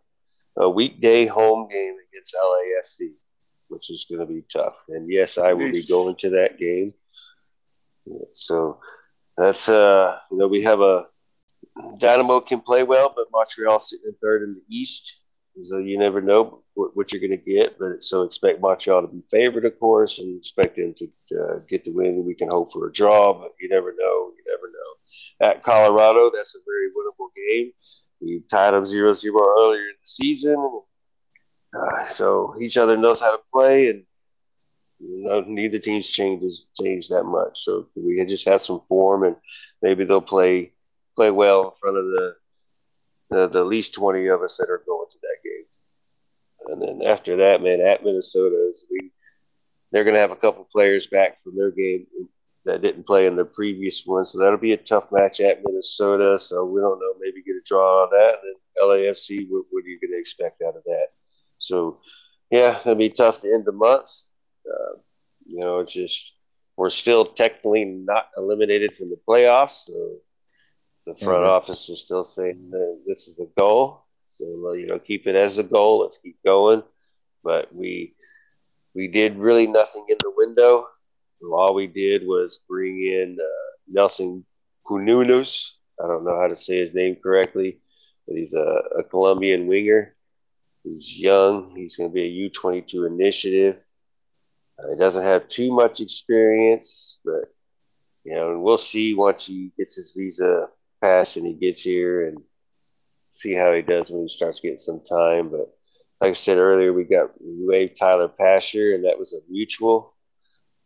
[0.58, 3.14] a weekday home game against LAFC,
[3.68, 4.76] which is going to be tough.
[4.90, 6.92] And yes, I will be going to that game.
[8.34, 8.80] So
[9.38, 11.08] that's uh, you know, we have a
[11.98, 15.18] Dynamo can play well, but Montreal sitting in third in the East.
[15.64, 17.78] So you never know what, what you're going to get.
[17.78, 21.84] But so expect Montreal to be favored, of course, and expect them to, to get
[21.84, 22.26] the win.
[22.26, 24.32] We can hope for a draw, but you never know.
[24.36, 25.50] You never know.
[25.50, 27.72] At Colorado, that's a very winnable game.
[28.22, 30.82] We tied up 0 0 earlier in the season.
[31.74, 34.04] Uh, so each other knows how to play, and
[35.00, 37.64] you know, neither team's changes changed that much.
[37.64, 39.36] So we can just have some form, and
[39.82, 40.74] maybe they'll play
[41.16, 42.36] play well in front of the
[43.30, 45.66] the, the least twenty of us that are going to that game.
[46.68, 49.12] And then after that, man, at Minnesota, we
[49.92, 52.06] they're going to have a couple players back from their game
[52.66, 56.38] that didn't play in the previous one, so that'll be a tough match at Minnesota.
[56.40, 58.40] So we don't know, maybe get a draw on that.
[58.42, 61.08] And then LAFC, what, what are you going to expect out of that?
[61.58, 62.00] So
[62.52, 64.12] yeah, it'll be tough to end the month.
[64.68, 65.00] Uh,
[65.46, 66.34] you know, it's just
[66.78, 69.86] we're still technically not eliminated from the playoffs.
[69.86, 70.18] So
[71.06, 71.52] the front mm-hmm.
[71.52, 72.72] office is still saying
[73.08, 74.06] this is a goal.
[74.28, 76.02] So you know, keep it as a goal.
[76.02, 76.84] Let's keep going.
[77.44, 78.16] But we
[78.94, 80.88] we did really nothing in the window.
[81.44, 84.46] All we did was bring in uh, Nelson
[84.86, 85.70] Cununos.
[86.04, 87.80] I don't know how to say his name correctly,
[88.28, 90.16] but he's a, a Colombian winger.
[90.84, 91.74] He's young.
[91.76, 93.78] He's going to be a U twenty two initiative.
[94.80, 97.54] Uh, he doesn't have too much experience, but
[98.24, 100.68] you know, and we'll see once he gets his visa
[101.02, 102.38] passed and he gets here and
[103.34, 105.50] see how he does when he starts getting some time.
[105.50, 105.74] But
[106.20, 110.16] like I said earlier, we got we waived Tyler Pasher, and that was a mutual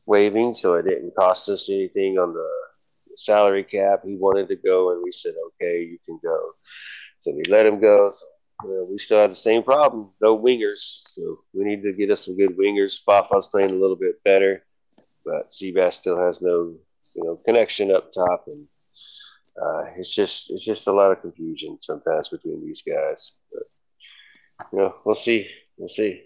[0.05, 2.49] waiving, so it didn't cost us anything on the
[3.17, 4.01] salary cap.
[4.05, 6.53] He wanted to go, and we said, "Okay, you can go."
[7.19, 8.11] So we let him go.
[8.61, 10.11] So we still have the same problem.
[10.21, 11.01] No wingers.
[11.13, 12.99] So we need to get us some good wingers.
[13.03, 14.63] Fafa's playing a little bit better,
[15.25, 16.75] but Seabass still has no
[17.15, 18.67] you know connection up top, and
[19.61, 23.31] uh, it's just it's just a lot of confusion sometimes between these guys.
[23.51, 23.63] But
[24.71, 25.49] you know, we'll see.
[25.77, 26.23] We'll see.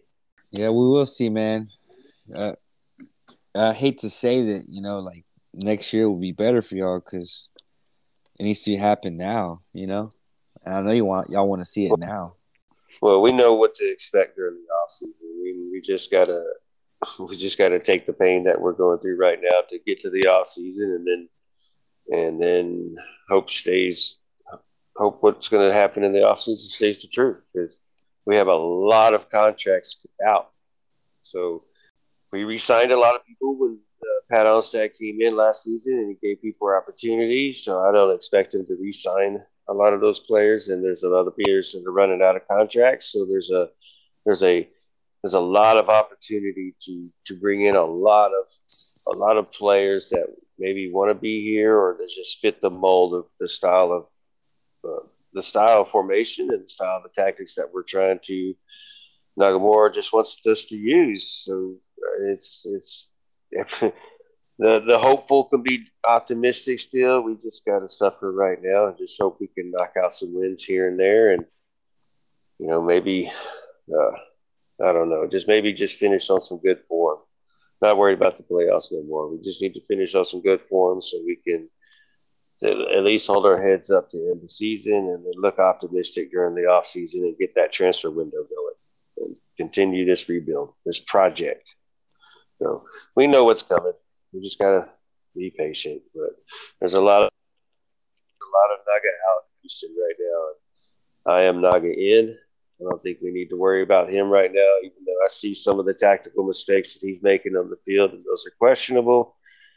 [0.52, 1.70] Yeah, we will see, man.
[2.34, 2.54] Uh,
[3.60, 7.00] I hate to say that, you know, like next year will be better for y'all
[7.00, 7.50] because
[8.39, 9.60] it needs to happen now.
[9.74, 10.10] You know.
[10.65, 12.34] And I know you want y'all want to see it now.
[13.02, 15.13] Well, we know what to expect during the off season.
[15.41, 16.43] We, we just gotta
[17.19, 20.10] we just gotta take the pain that we're going through right now to get to
[20.10, 21.30] the off season, and then
[22.12, 22.98] and then
[23.30, 24.17] hope stays
[25.00, 27.80] hope what's going to happen in the off season stays the truth because
[28.26, 30.52] we have a lot of contracts out.
[31.22, 31.63] So
[32.32, 36.10] we re-signed a lot of people when uh, Pat Onstad came in last season, and
[36.10, 37.63] he gave people opportunities.
[37.63, 41.32] So I don't expect him to re-sign a lot of those players, and there's other
[41.32, 43.12] players that are running out of contracts.
[43.12, 43.70] So there's a
[44.26, 44.68] there's a
[45.22, 48.46] there's a lot of opportunity to to bring in a lot of
[49.13, 52.70] a lot of players that maybe want to be here or that just fit the
[52.70, 54.06] mold of the style of
[54.89, 58.54] uh, the style of formation and the style of the tactics that we're trying to
[59.39, 61.44] Nagamura just wants us to use.
[61.46, 61.76] So
[62.22, 63.08] it's it's
[64.60, 67.22] the the hopeful can be optimistic still.
[67.22, 70.34] We just got to suffer right now and just hope we can knock out some
[70.34, 71.46] wins here and there, and
[72.60, 73.32] you know maybe
[73.94, 74.12] uh,
[74.82, 77.20] I don't know, just maybe just finish on some good form.
[77.82, 79.30] Not worried about the playoffs no more.
[79.30, 81.70] We just need to finish on some good form so we can
[82.62, 86.56] at least hold our heads up to end the season and then look optimistic during
[86.56, 88.76] the off season and get that transfer window going
[89.18, 91.74] and continue this rebuild, this project.
[92.62, 93.93] So we know what's coming
[94.34, 94.88] we just gotta
[95.36, 96.02] be patient.
[96.13, 96.32] But
[96.80, 101.34] there's a lot of a lot of Naga out in Houston right now.
[101.34, 102.38] I am Naga in.
[102.80, 105.54] I don't think we need to worry about him right now, even though I see
[105.54, 109.36] some of the tactical mistakes that he's making on the field, and those are questionable.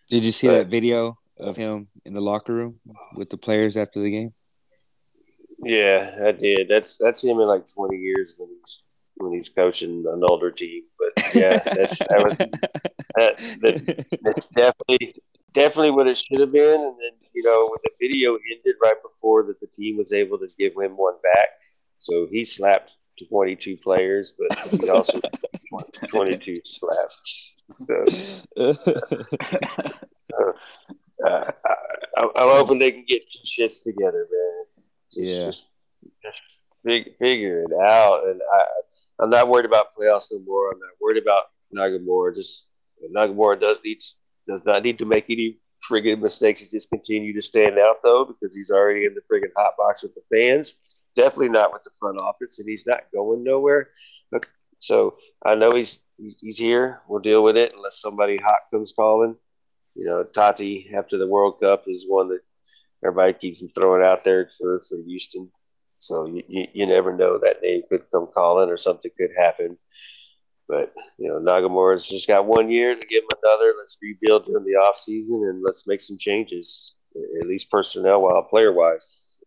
[0.09, 2.79] Did you see but, that video of him in the locker room
[3.17, 4.33] with the players after the game?
[5.65, 6.69] Yeah, I did.
[6.69, 8.85] That's that's him in like 20 years when he's
[9.17, 10.83] when he's coaching an older team.
[10.99, 15.15] But yeah, that's that was that, that, that's definitely
[15.53, 16.81] definitely what it should have been.
[16.81, 20.39] And then you know when the video ended right before that, the team was able
[20.39, 21.49] to give him one back.
[21.99, 22.93] So he slapped
[23.29, 25.21] 22 players, but he also
[26.09, 27.55] 22 slaps.
[27.87, 28.05] So,
[30.37, 30.53] uh,
[31.25, 31.51] uh,
[32.17, 34.85] I, am hoping they can get two shits together, man.
[35.15, 35.45] Just, yeah.
[35.47, 35.67] Just,
[36.25, 36.41] just
[37.19, 38.27] figure it out.
[38.27, 38.65] And I,
[39.23, 40.73] I'm not worried about playoffs no more.
[40.73, 42.35] I'm not worried about Nagamura.
[42.35, 42.67] Just
[43.15, 43.99] Nagamura does need
[44.47, 45.59] does not need to make any
[45.89, 46.61] friggin' mistakes.
[46.61, 50.03] He just continue to stand out though because he's already in the friggin' hot box
[50.03, 50.75] with the fans.
[51.15, 53.91] Definitely not with the front office, and he's not going nowhere.
[54.83, 57.03] So I know he's he's here.
[57.09, 59.37] We'll deal with it unless somebody hot comes calling.
[59.95, 62.41] You know, Tata after the World Cup is one that
[63.05, 65.51] everybody keeps throwing out there for for Houston.
[66.03, 69.79] So you, you, you never know that name could come calling or something could happen.
[70.67, 73.73] But you know, Nagamura's just got one year to give him another.
[73.79, 76.97] Let's rebuild during the off season and let's make some changes,
[77.41, 79.39] at least personnel, while player wise.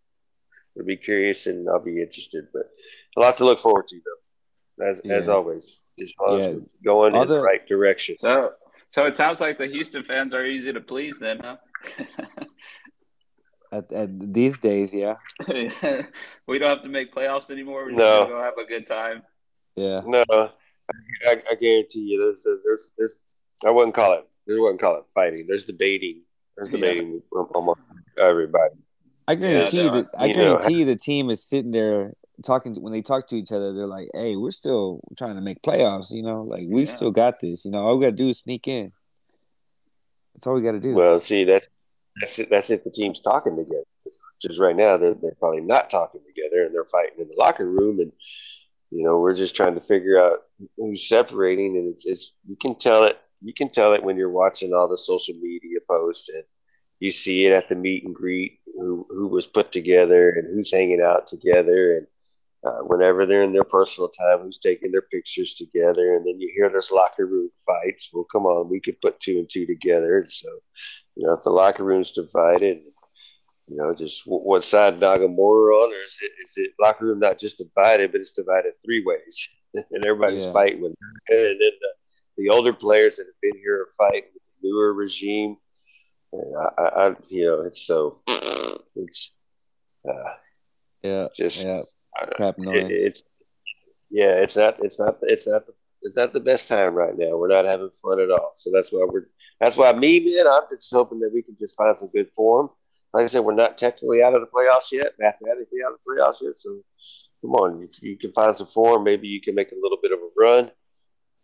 [0.78, 2.70] I'll be curious and I'll be interested, but
[3.18, 4.86] a lot to look forward to though.
[4.86, 5.16] As yeah.
[5.16, 6.48] as always, as long yeah.
[6.48, 8.16] as going in the right direction.
[8.18, 8.52] So,
[8.88, 11.58] so it sounds like the Houston fans are easy to please, then, huh?
[13.72, 15.16] at, at these days, yeah.
[16.48, 17.86] we don't have to make playoffs anymore.
[17.86, 18.28] We're no.
[18.28, 19.24] go have a good time.
[19.76, 20.02] Yeah.
[20.06, 23.22] No, I, I guarantee you, there's, there's, there's,
[23.66, 25.44] I wouldn't call it, I wouldn't call it fighting.
[25.48, 26.22] There's debating.
[26.56, 27.44] There's debating yeah.
[27.54, 27.76] among
[28.18, 28.76] everybody.
[29.28, 32.94] I guarantee yeah, that I guarantee you the team is sitting there talking to, when
[32.94, 33.74] they talk to each other.
[33.74, 36.12] They're like, "Hey, we're still trying to make playoffs.
[36.12, 36.94] You know, like we yeah.
[36.94, 37.66] still got this.
[37.66, 38.92] You know, all we got to do is sneak in.
[40.34, 41.68] That's all we got to do." Well, see, that's
[42.20, 43.84] that's it, that's if the team's talking together.
[44.42, 47.66] Just right now, they're they're probably not talking together, and they're fighting in the locker
[47.66, 48.12] room, and
[48.92, 50.44] you know, we're just trying to figure out
[50.78, 54.30] who's separating, and it's it's you can tell it you can tell it when you're
[54.30, 56.44] watching all the social media posts and
[57.00, 60.72] you see it at the meet and greet who who was put together and who's
[60.72, 62.08] hanging out together and
[62.66, 66.52] uh, whenever they're in their personal time who's taking their pictures together and then you
[66.56, 70.18] hear there's locker room fights well come on we could put two and two together
[70.18, 70.48] and so
[71.16, 72.82] you know if the locker room's divided
[73.68, 77.40] you know just what side Nagamura on or is it is it locker room not
[77.40, 80.54] just divided but it's divided three ways and everybody's yeah.
[80.54, 81.52] fighting with it.
[81.52, 84.94] and then the, the older players that have been here are fighting with the newer
[84.94, 85.58] regime
[86.78, 88.20] I, I, you know, it's so
[88.96, 89.32] it's
[90.08, 90.34] uh,
[91.02, 91.82] yeah, just yeah,
[92.36, 93.24] crap it, it's
[94.10, 97.38] yeah, it's not, it's not, it's not, the, it's not the best time right now.
[97.38, 98.54] We're not having fun at all.
[98.56, 99.28] So that's why we're,
[99.60, 102.70] that's why me, man, I'm just hoping that we can just find some good form.
[103.14, 106.12] Like I said, we're not technically out of the playoffs yet, mathematically out of the
[106.12, 106.58] playoffs yet.
[106.58, 106.82] So
[107.42, 110.12] come on, if you can find some form, maybe you can make a little bit
[110.12, 110.72] of a run.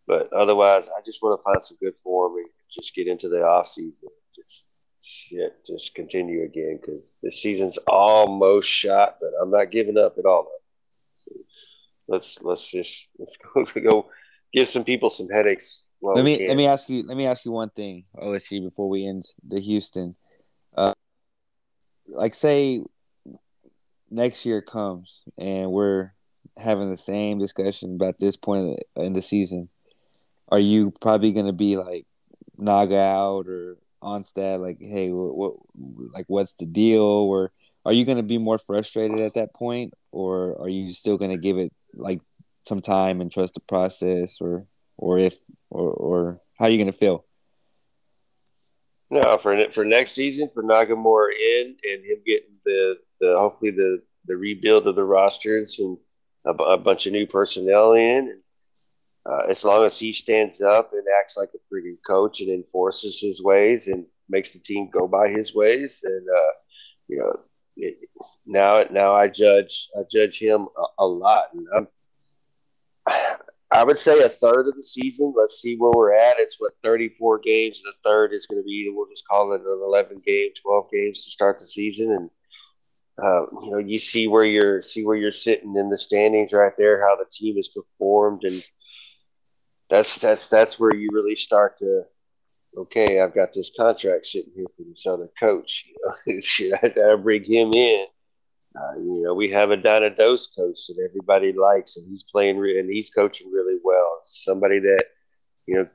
[0.07, 3.43] But otherwise, I just want to find some good form and just get into the
[3.43, 4.09] off season.
[4.35, 4.65] Just
[5.01, 10.25] shit, just continue again because this season's almost shot, but I'm not giving up at
[10.25, 10.51] all.
[11.15, 11.31] So
[12.07, 14.09] let's let's just let's go go
[14.53, 15.83] give some people some headaches.
[16.01, 19.05] Let me let me ask you let me ask you one thing, OSG, before we
[19.05, 20.15] end the Houston.
[20.75, 20.93] Uh,
[22.07, 22.81] like say
[24.09, 26.11] next year comes and we're
[26.57, 29.69] having the same discussion about this point in the season.
[30.49, 32.05] Are you probably going to be like
[32.57, 35.53] Naga out or Onstad like, hey, what, what
[36.13, 37.03] like what's the deal?
[37.03, 37.51] Or
[37.85, 41.31] are you going to be more frustrated at that point, or are you still going
[41.31, 42.21] to give it like
[42.63, 44.65] some time and trust the process, or
[44.97, 45.39] or if
[45.71, 47.25] or or how you going to feel?
[49.09, 54.01] No, for for next season, for Nagamura in and him getting the the hopefully the
[54.25, 55.97] the rebuild of the rosters and
[56.45, 58.41] a, a bunch of new personnel in, and
[59.25, 63.19] uh, as long as he stands up and acts like a pretty coach and enforces
[63.19, 66.51] his ways and makes the team go by his ways, and uh,
[67.07, 67.39] you know,
[67.75, 67.97] it,
[68.45, 71.87] now now I judge I judge him a, a lot, and I'm,
[73.71, 75.33] I would say a third of the season.
[75.35, 76.39] Let's see where we're at.
[76.39, 77.81] It's what 34 games.
[77.81, 81.23] The third is going to be we'll just call it an 11 game, 12 games
[81.23, 82.29] to start the season, and
[83.23, 86.73] uh, you know you see where you're see where you're sitting in the standings right
[86.77, 88.63] there, how the team has performed, and
[89.91, 92.03] that's that's that's where you really start to
[92.77, 95.85] okay i've got this contract sitting here for this other coach
[96.25, 98.05] you know should i, I bring him in
[98.75, 102.79] uh, you know we have a Dynados coach that everybody likes and he's playing re-
[102.79, 105.05] and he's coaching really well somebody that
[105.67, 105.87] you know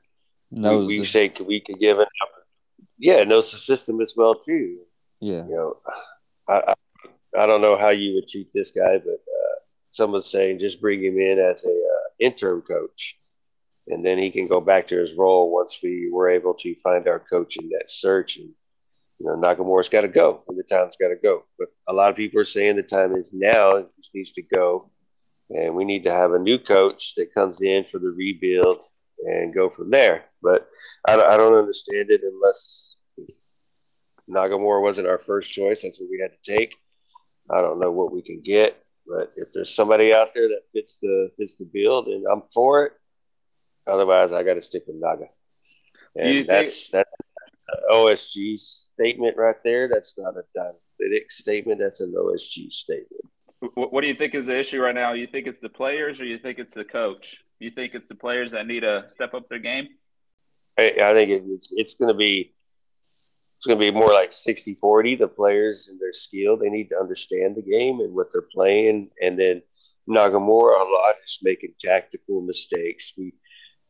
[0.51, 2.07] knows we, we say we could give it
[2.97, 4.79] yeah knows the system as well too
[5.19, 5.77] yeah you know
[6.47, 6.73] I, I,
[7.43, 9.55] I don't know how you would treat this guy but uh,
[9.91, 13.17] someone's saying just bring him in as a uh, interim coach
[13.89, 17.07] and then he can go back to his role once we were able to find
[17.07, 18.37] our coach in that search.
[18.37, 18.49] And
[19.19, 21.43] you know, Nagamura's got to go, and the time's got to go.
[21.57, 24.41] But a lot of people are saying the time is now; it just needs to
[24.41, 24.89] go,
[25.49, 28.83] and we need to have a new coach that comes in for the rebuild
[29.25, 30.25] and go from there.
[30.41, 30.67] But
[31.07, 32.95] I, I don't understand it unless
[34.29, 35.81] Nagamura wasn't our first choice.
[35.81, 36.75] That's what we had to take.
[37.49, 40.97] I don't know what we can get, but if there's somebody out there that fits
[41.01, 42.93] the fits the build, and I'm for it,
[43.87, 45.25] Otherwise, I got to stick with Naga.
[46.15, 47.09] And that's think- that's
[47.91, 49.87] OSG statement right there.
[49.87, 51.79] That's not a Dynalytics statement.
[51.79, 53.21] That's an OSG statement.
[53.73, 55.13] What do you think is the issue right now?
[55.13, 57.43] You think it's the players, or you think it's the coach?
[57.59, 59.87] You think it's the players that need to step up their game?
[60.77, 62.53] I, I think it's it's going to be
[63.57, 66.89] it's going to be more like 60 40 the players and their skill they need
[66.89, 69.61] to understand the game and what they're playing and then
[70.07, 73.33] nagamura a lot is making tactical mistakes we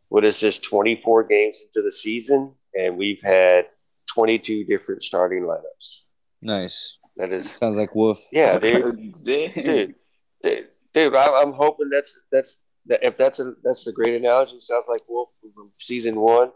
[0.10, 3.68] what is this 24 games into the season and we've had
[4.14, 6.02] 22 different starting lineups
[6.42, 6.98] Nice.
[7.18, 8.20] that is Sounds like Wolff.
[8.32, 9.54] yeah dude Dude.
[9.56, 9.96] dude,
[10.44, 14.60] dude, dude I, I'm hoping that's that's that if that's a that's the great analogy.
[14.62, 16.52] Sounds like Wolff from season one,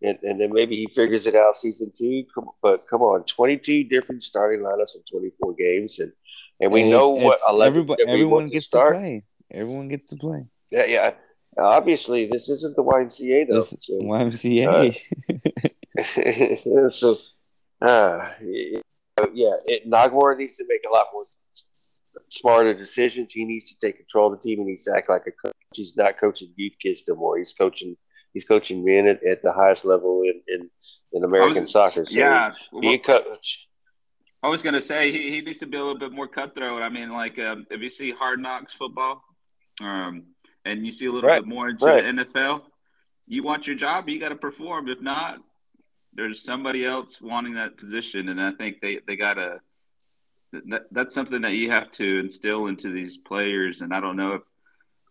[0.00, 2.24] and, and then maybe he figures it out season two.
[2.62, 6.10] But come on, 22 different starting lineups in 24 games, and
[6.60, 8.94] and we And know what 11 everybody, everyone gets to, start.
[8.94, 9.24] play.
[9.50, 10.46] Everyone gets to play.
[10.70, 11.10] Yeah, yeah.
[11.58, 13.56] Obviously, this isn't the YMCA though.
[13.56, 14.98] This so, YMCA.
[16.92, 17.16] so
[17.80, 18.30] uh,
[19.32, 21.26] yeah, it, Nagamura needs to make a lot more
[22.28, 23.32] smarter decisions.
[23.32, 24.58] He needs to take control of the team.
[24.60, 25.54] He needs to act like a coach.
[25.74, 27.38] He's not coaching youth kids no more.
[27.38, 27.96] He's coaching.
[28.32, 30.70] He's coaching men at, at the highest level in in,
[31.12, 32.04] in American was- soccer.
[32.04, 32.52] So yeah.
[32.80, 33.68] he a coach.
[34.42, 36.82] I was gonna say he, he needs to be a little bit more cutthroat.
[36.82, 39.22] I mean, like um, if you see Hard Knocks football,
[39.80, 40.24] um,
[40.64, 42.04] and you see a little Right, bit more into right.
[42.04, 42.62] the NFL,
[43.26, 44.88] you want your job, you got to perform.
[44.88, 45.38] If not,
[46.14, 49.60] there's somebody else wanting that position, and I think they they gotta.
[50.68, 54.34] That, that's something that you have to instill into these players, and I don't know
[54.34, 54.42] if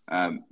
[0.10, 0.45] um,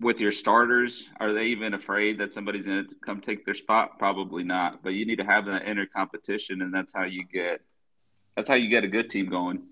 [0.00, 3.98] with your starters, are they even afraid that somebody's going to come take their spot?
[3.98, 4.82] Probably not.
[4.82, 7.60] But you need to have that inner competition, and that's how you get
[8.36, 9.62] that's how you get a good team going.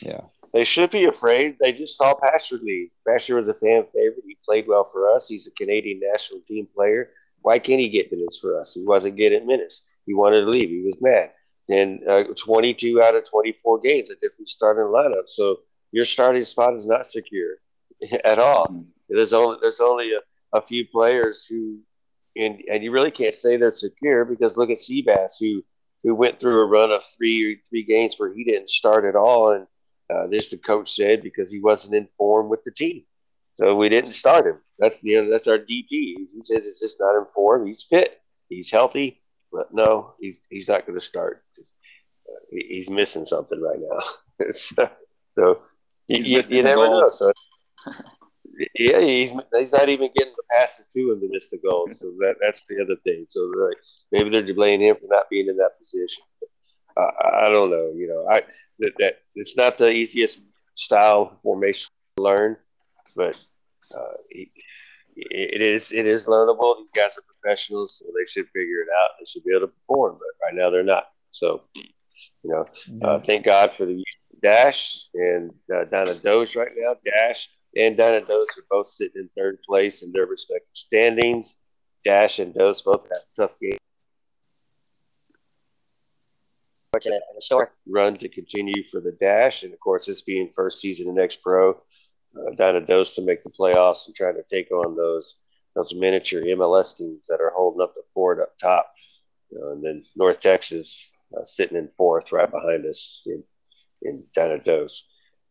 [0.00, 0.20] yeah.
[0.56, 1.58] They should be afraid.
[1.60, 2.88] They just saw Pasher leave.
[3.06, 4.24] Pasher was a fan favorite.
[4.26, 5.28] He played well for us.
[5.28, 7.10] He's a Canadian national team player.
[7.42, 8.72] Why can't he get minutes for us?
[8.72, 9.82] He wasn't getting minutes.
[10.06, 10.70] He wanted to leave.
[10.70, 11.32] He was mad.
[11.68, 15.28] And uh, 22 out of 24 games, a different starting lineup.
[15.28, 15.58] So
[15.92, 17.56] your starting spot is not secure
[18.24, 18.86] at all.
[19.10, 20.20] There's only there's only a,
[20.56, 21.80] a few players who,
[22.34, 25.62] and and you really can't say they're secure because look at Seabass who
[26.02, 29.52] who went through a run of three three games where he didn't start at all,
[29.52, 29.66] and
[30.12, 33.04] uh, this the coach said because he wasn't in form with the team,
[33.54, 34.58] so we didn't start him.
[34.78, 35.88] That's you know that's our DP.
[35.88, 37.66] He says it's just not in form.
[37.66, 38.20] He's fit.
[38.48, 41.42] He's healthy, but no, he's he's not going to start.
[41.58, 44.46] Uh, he's missing something right now.
[44.52, 44.88] so,
[45.34, 45.62] so
[46.08, 47.08] you, you, missing you the never know.
[47.08, 47.32] So
[48.78, 51.98] yeah, he's he's not even getting the passes to him to miss the goals.
[51.98, 53.26] So that that's the other thing.
[53.28, 53.78] So like
[54.12, 56.22] maybe they're blaming him for not being in that position.
[56.96, 57.10] Uh,
[57.42, 57.92] I don't know.
[57.94, 58.42] You know, I
[58.78, 60.40] that, that it's not the easiest
[60.74, 62.56] style formation to learn,
[63.14, 63.38] but
[63.94, 64.14] uh,
[65.16, 66.78] it is it is learnable.
[66.78, 69.10] These guys are professionals, so they should figure it out.
[69.18, 71.04] They should be able to perform, but right now they're not.
[71.30, 71.84] So you
[72.44, 72.66] know,
[73.02, 74.02] uh, thank God for the
[74.42, 76.94] Dash and uh, Donna Doge right now.
[77.04, 81.54] Dash and Donna Doge are both sitting in third place in their respective standings.
[82.04, 83.80] Dash and Dose both have tough games
[87.88, 91.42] Run to continue for the Dash, and of course, this being first season in Next
[91.42, 95.36] Pro, uh, Donna Dose to make the playoffs and trying to take on those
[95.74, 98.92] those miniature MLS teams that are holding up the fort up top,
[99.52, 103.42] and then North Texas uh, sitting in fourth right behind us in
[104.02, 105.06] in Donna Dose,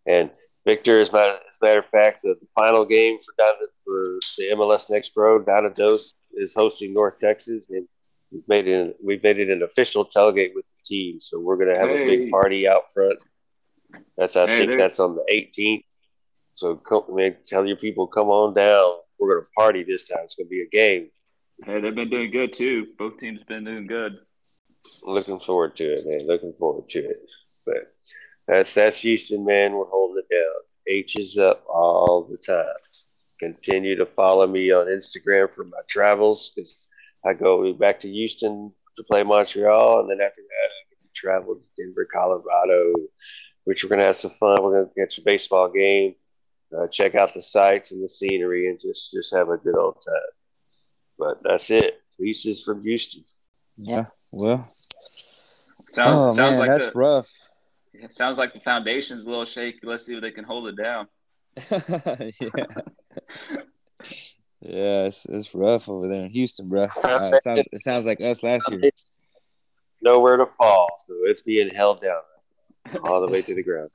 [0.05, 0.29] and
[0.65, 3.67] Victor, as a matter, as a matter of fact, the, the final game for Donna,
[3.83, 7.87] for the MLS Next Pro, Donna Dose is hosting North Texas, and
[8.31, 11.19] we've made it we've made it an official tailgate with team.
[11.21, 13.21] So we're gonna have a big party out front.
[14.17, 15.83] That's I Hey, think there- that's on the 18th.
[16.53, 18.97] So come, man, tell your people come on down.
[19.19, 20.19] We're gonna party this time.
[20.23, 21.09] It's gonna be a game.
[21.65, 22.87] Hey, they've been doing good too.
[22.97, 24.19] Both teams been doing good.
[25.03, 26.27] Looking forward to it, man.
[26.27, 27.29] Looking forward to it.
[27.65, 27.93] But
[28.47, 29.73] that's that's Houston, man.
[29.73, 30.53] We're holding it down.
[30.87, 32.65] H is up all the time.
[33.39, 36.87] Continue to follow me on Instagram for my travels because
[37.25, 40.74] I go back to Houston to play Montreal, and then after that, to
[41.15, 42.93] travel to Denver, Colorado,
[43.63, 44.61] which we're gonna have some fun.
[44.61, 46.15] We're gonna get a baseball game,
[46.77, 50.03] uh, check out the sights and the scenery, and just just have a good old
[50.05, 50.15] time.
[51.17, 52.01] But that's it.
[52.19, 53.23] Pieces from Houston.
[53.77, 54.05] Yeah.
[54.31, 54.67] Well.
[55.89, 57.29] Sounds, oh sounds man, like that's the, rough.
[57.93, 59.79] it sounds like the foundation's a little shaky.
[59.83, 61.07] Let's see if they can hold it down.
[61.71, 63.61] yeah.
[64.67, 66.85] Yeah, it's, it's rough over there in Houston, bro.
[66.85, 66.87] Uh,
[67.33, 68.89] it, sounds, it sounds like us last year.
[70.05, 72.21] Nowhere to fall, so it's being held down
[73.03, 73.89] all the way to the ground.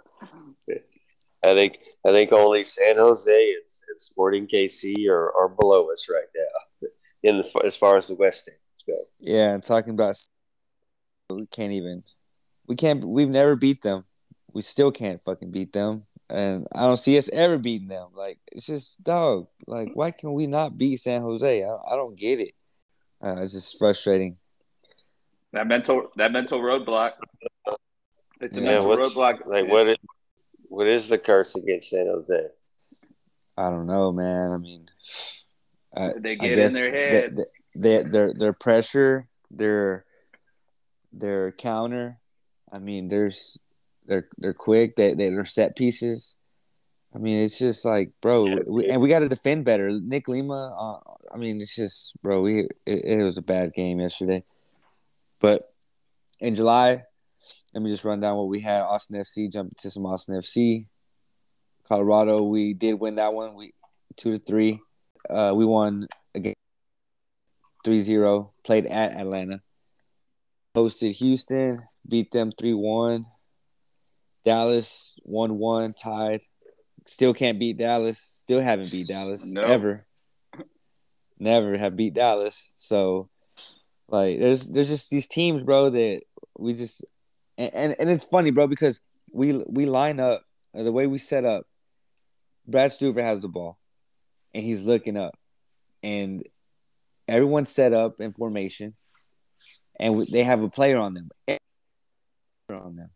[1.45, 6.07] I think I think only San Jose and, and Sporting KC are, are below us
[6.11, 6.89] right now,
[7.23, 8.99] in the, as far as the West stands go.
[9.21, 10.17] Yeah, and talking about
[11.31, 12.03] we can't even
[12.67, 14.05] we can't we've never beat them.
[14.53, 16.07] We still can't fucking beat them.
[16.29, 18.09] And I don't see us ever beating them.
[18.15, 19.47] Like it's just dog.
[19.67, 21.65] Like why can we not beat San Jose?
[21.65, 22.55] I, I don't get it.
[23.23, 24.37] Uh, it's just frustrating.
[25.53, 27.13] That mental that mental roadblock.
[28.41, 29.47] It's a Yeah, mental roadblock.
[29.47, 29.89] Like what?
[29.89, 29.97] Is,
[30.69, 32.47] what is the curse against San Jose?
[33.57, 34.53] I don't know, man.
[34.53, 34.87] I mean,
[35.95, 37.37] I, They I get in their head.
[37.37, 37.45] they-
[37.75, 40.05] they- their their pressure, their
[41.13, 42.19] their counter.
[42.73, 43.59] I mean, there's
[44.07, 44.97] they're they're quick.
[44.97, 46.37] They they- they're set pieces.
[47.13, 49.91] I mean, it's just like, bro, Yeah, we, and we got to defend better.
[50.01, 50.77] Nick Lima.
[50.79, 52.41] Uh, I mean, it's just, bro.
[52.41, 54.45] We it, it was a bad game yesterday,
[55.41, 55.73] but
[56.39, 57.03] in July,
[57.75, 58.83] let me just run down what we had.
[58.83, 60.87] Austin FC jumped to some Austin FC.
[61.89, 63.55] Colorado, we did win that one.
[63.55, 63.73] We
[64.17, 64.81] two to three.
[65.29, 66.55] Uh, we won again
[67.85, 69.61] 3-0, Played at Atlanta.
[70.75, 73.27] Hosted Houston, beat them three one.
[74.45, 76.43] Dallas one one tied.
[77.07, 78.19] Still can't beat Dallas.
[78.21, 79.63] Still haven't beat Dallas No.
[79.63, 80.07] ever.
[81.39, 82.73] Never have beat Dallas.
[82.77, 83.29] So,
[84.11, 86.23] like, there's there's just these teams, bro, that
[86.59, 87.05] we just
[87.57, 89.01] and, and, and it's funny, bro, because
[89.33, 90.43] we we line up
[90.75, 91.67] the way we set up.
[92.67, 93.79] Brad Stuver has the ball,
[94.55, 95.37] and he's looking up,
[96.03, 96.43] and
[97.29, 98.95] everyone's set up in formation,
[99.99, 101.29] and they have a player on them,
[102.69, 103.09] on them,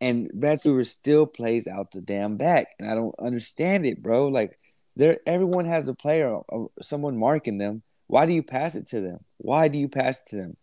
[0.00, 4.28] and Brad Stuver still plays out the damn back, and I don't understand it, bro.
[4.28, 4.58] Like,
[4.94, 7.82] there, everyone has a player, uh, someone marking them.
[8.06, 9.18] Why do you pass it to them?
[9.38, 10.56] Why do you pass it to them?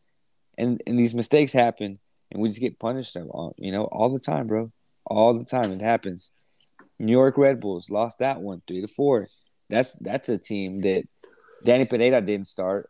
[0.58, 1.98] And and these mistakes happen,
[2.32, 4.72] and we just get punished, all- you know, all the time, bro.
[5.06, 6.32] All the time, it happens.
[7.00, 9.28] New York Red Bulls lost that one three to four.
[9.70, 11.04] That's that's a team that
[11.64, 12.90] Danny Pineda didn't start,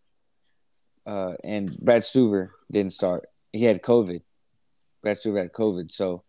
[1.07, 3.25] uh, and Brad Stuver didn't start.
[3.51, 4.21] He had COVID.
[5.01, 6.23] Brad Stuver had COVID, so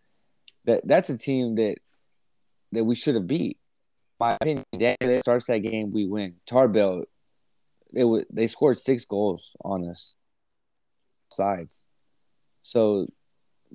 [0.64, 1.77] that that's a team that
[2.72, 3.59] that we should have beat.
[4.20, 6.37] My opinion, that starts that game, we win.
[6.47, 7.05] Tarbell,
[7.95, 10.14] it was they scored six goals on us
[11.30, 11.84] sides.
[12.62, 13.07] So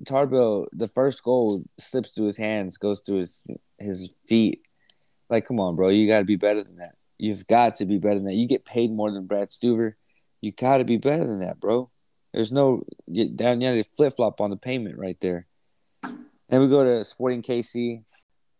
[0.04, 3.46] Tarbell, the first goal slips through his hands, goes through his
[3.78, 4.62] his feet.
[5.28, 6.96] Like, come on, bro, you got to be better than that.
[7.18, 8.34] You've got to be better than that.
[8.34, 9.94] You get paid more than Brad Stuver.
[10.40, 11.90] You got to be better than that, bro.
[12.32, 12.84] There's no
[13.34, 15.46] down you flip flop on the payment right there.
[16.02, 18.02] Then we go to Sporting KC,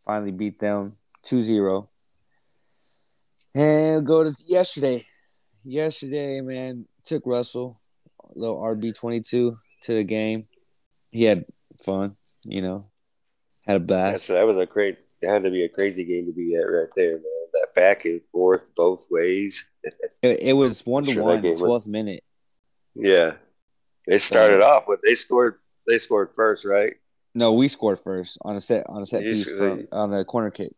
[0.05, 1.89] finally beat them 2-0.
[3.55, 5.07] And go to yesterday.
[5.65, 7.81] Yesterday, man, took Russell,
[8.35, 10.47] a little RB twenty two to the game.
[11.11, 11.45] He had
[11.85, 12.11] fun,
[12.45, 12.87] you know,
[13.67, 14.29] had a That's, blast.
[14.29, 14.99] that was a great.
[15.21, 17.23] That had to be a crazy game to be at right there, man.
[17.53, 19.65] That back and forth both ways.
[20.23, 22.23] It, it was one to one, game was- twelfth minute.
[22.95, 23.33] Yeah,
[24.07, 25.55] they started off with they scored.
[25.87, 26.95] They scored first, right?
[27.35, 30.25] No, we scored first on a set on a set You piece from, on a
[30.27, 30.73] corner kick.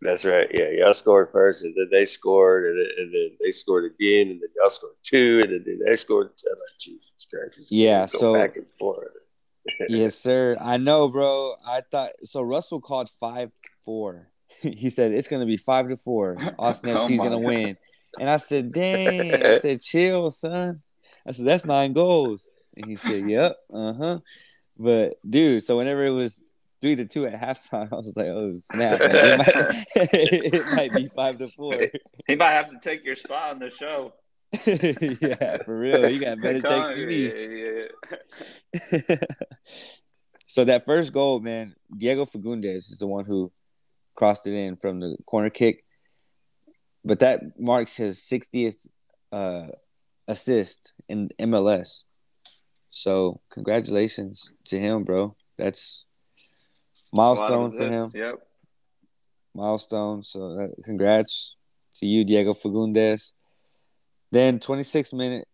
[0.00, 0.48] That's right.
[0.52, 4.28] Yeah, y'all scored first, and then they scored, and then, and then they scored again,
[4.30, 6.26] and then y'all scored two, and then they scored.
[6.28, 7.58] I'm like, Jesus Christ!
[7.58, 9.08] it's Yeah, so- back and forth.
[9.88, 10.56] yes, sir.
[10.60, 11.54] I know, bro.
[11.66, 12.42] I thought so.
[12.42, 13.52] Russell called five
[13.84, 14.28] four.
[14.62, 16.38] he said it's gonna be five to four.
[16.58, 17.42] Austin Oh FC's gonna God.
[17.42, 17.76] win.
[18.18, 19.44] And I said, dang.
[19.44, 20.82] I said, chill, son.
[21.26, 22.50] I said, that's nine goals.
[22.76, 24.18] And he said, yep, uh huh.
[24.78, 26.42] But dude, so whenever it was
[26.80, 29.00] three to two at halftime, I was like, oh snap!
[29.00, 29.68] It, might,
[30.12, 31.88] it might be five to four.
[32.26, 34.14] He might have to take your spot on the show.
[34.66, 36.08] yeah, for real.
[36.08, 37.26] You got better takes than me.
[37.28, 37.86] Yeah,
[39.08, 39.16] yeah,
[40.46, 43.52] so that first goal, man, Diego Fagundes is the one who
[44.14, 45.84] crossed it in from the corner kick.
[47.04, 48.86] But that marks his 60th
[49.30, 49.68] uh,
[50.26, 52.04] assist in MLS.
[52.90, 55.36] So congratulations to him, bro.
[55.56, 56.07] That's A lot of
[57.12, 58.10] milestone for him.
[58.14, 58.34] Yep.
[59.54, 60.22] Milestone.
[60.22, 61.56] So that, congrats
[61.94, 63.32] to you, Diego Fagundes.
[64.30, 65.48] Then 26 minute,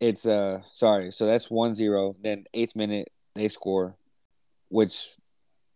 [0.00, 2.14] it's uh sorry, so that's 1-0.
[2.22, 3.96] Then eighth minute, they score,
[4.68, 5.16] which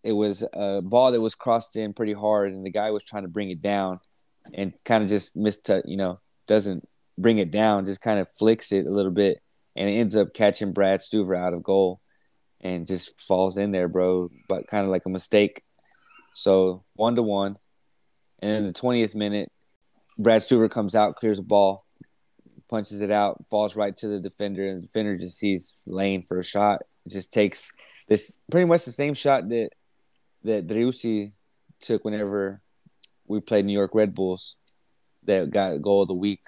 [0.02, 3.24] it was a ball that was crossed in pretty hard, and the guy was trying
[3.24, 4.00] to bring it down,
[4.54, 6.88] and kind of just missed, you know, doesn't
[7.18, 9.42] bring it down, just kind of flicks it a little bit,
[9.76, 12.00] and it ends up catching Brad Stuver out of goal,
[12.60, 14.30] and just falls in there, bro.
[14.48, 15.62] But kind of like a mistake.
[16.34, 17.56] So one to one,
[18.40, 19.50] and in the twentieth minute,
[20.18, 21.84] Brad Stuver comes out, clears the ball,
[22.68, 26.38] punches it out, falls right to the defender, and the defender just sees lane for
[26.38, 26.82] a shot.
[27.08, 27.72] Just takes
[28.08, 29.70] this pretty much the same shot that
[30.44, 31.32] that Driussi
[31.80, 32.60] took whenever
[33.26, 34.56] we played New York Red Bulls
[35.24, 36.42] that got goal of the week.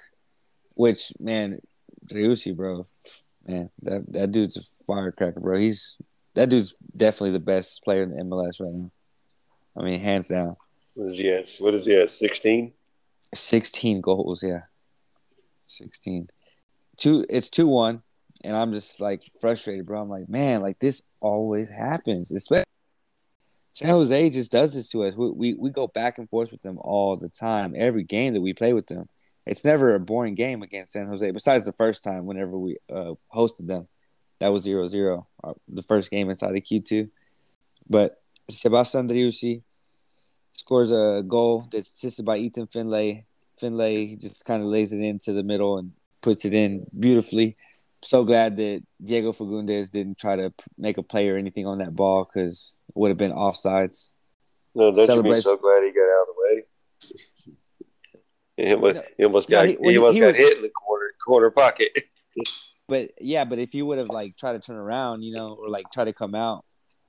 [0.75, 1.59] Which man,
[2.07, 2.87] Driussi, bro,
[3.47, 5.57] man, that that dude's a firecracker, bro.
[5.57, 5.97] He's
[6.35, 8.91] that dude's definitely the best player in the MLS right now.
[9.77, 10.55] I mean, hands down.
[10.93, 11.49] What is he at?
[11.59, 12.09] What is he at?
[12.09, 12.73] Sixteen.
[13.35, 14.61] 16 goals, yeah.
[15.67, 16.29] 16.
[16.97, 18.01] Two it's 2-1
[18.43, 20.01] and I'm just like frustrated, bro.
[20.01, 22.31] I'm like, man, like this always happens.
[22.31, 22.65] Especially
[23.73, 25.15] San Jose just does this to us.
[25.15, 27.73] We, we we go back and forth with them all the time.
[27.75, 29.07] Every game that we play with them,
[29.45, 31.31] it's never a boring game against San Jose.
[31.31, 33.87] Besides the first time, whenever we uh, hosted them,
[34.39, 37.09] that was 0-0, uh, the first game inside of Q two.
[37.89, 39.61] But Sebastian Driussi
[40.53, 43.25] scores a goal that's assisted by Ethan Finlay.
[43.57, 45.91] Finlay just kind of lays it into the middle and
[46.21, 47.55] puts it in beautifully.
[48.01, 51.95] So glad that Diego Fagundes didn't try to make a play or anything on that
[51.95, 54.11] ball because it would have been offsides.
[54.75, 56.63] No, don't you be so glad he got out of the way?
[58.57, 60.57] He almost, he almost No, got he- he, well, he- almost he got was- hit
[60.57, 61.91] in the corner corner pocket.
[62.89, 65.69] But yeah, but if you would have like tried to turn around, you know, or
[65.69, 66.65] like try to come out,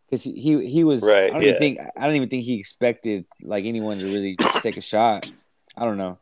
[0.06, 1.48] because he, he was Right, I don't yeah.
[1.48, 5.28] even think I don't even think he expected like anyone to really take a shot.
[5.76, 6.20] I don't know,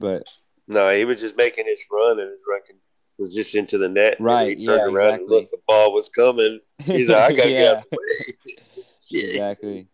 [0.00, 0.24] but
[0.66, 2.60] No, he was just making his run, and his run
[3.18, 4.16] was just into the net.
[4.18, 5.36] and Right, He turned yeah, around and exactly.
[5.36, 5.50] looked.
[5.52, 6.58] The ball was coming.
[6.82, 8.54] He's like, I gotta yeah, get out the way.
[9.00, 9.30] Shit.
[9.30, 9.88] exactly.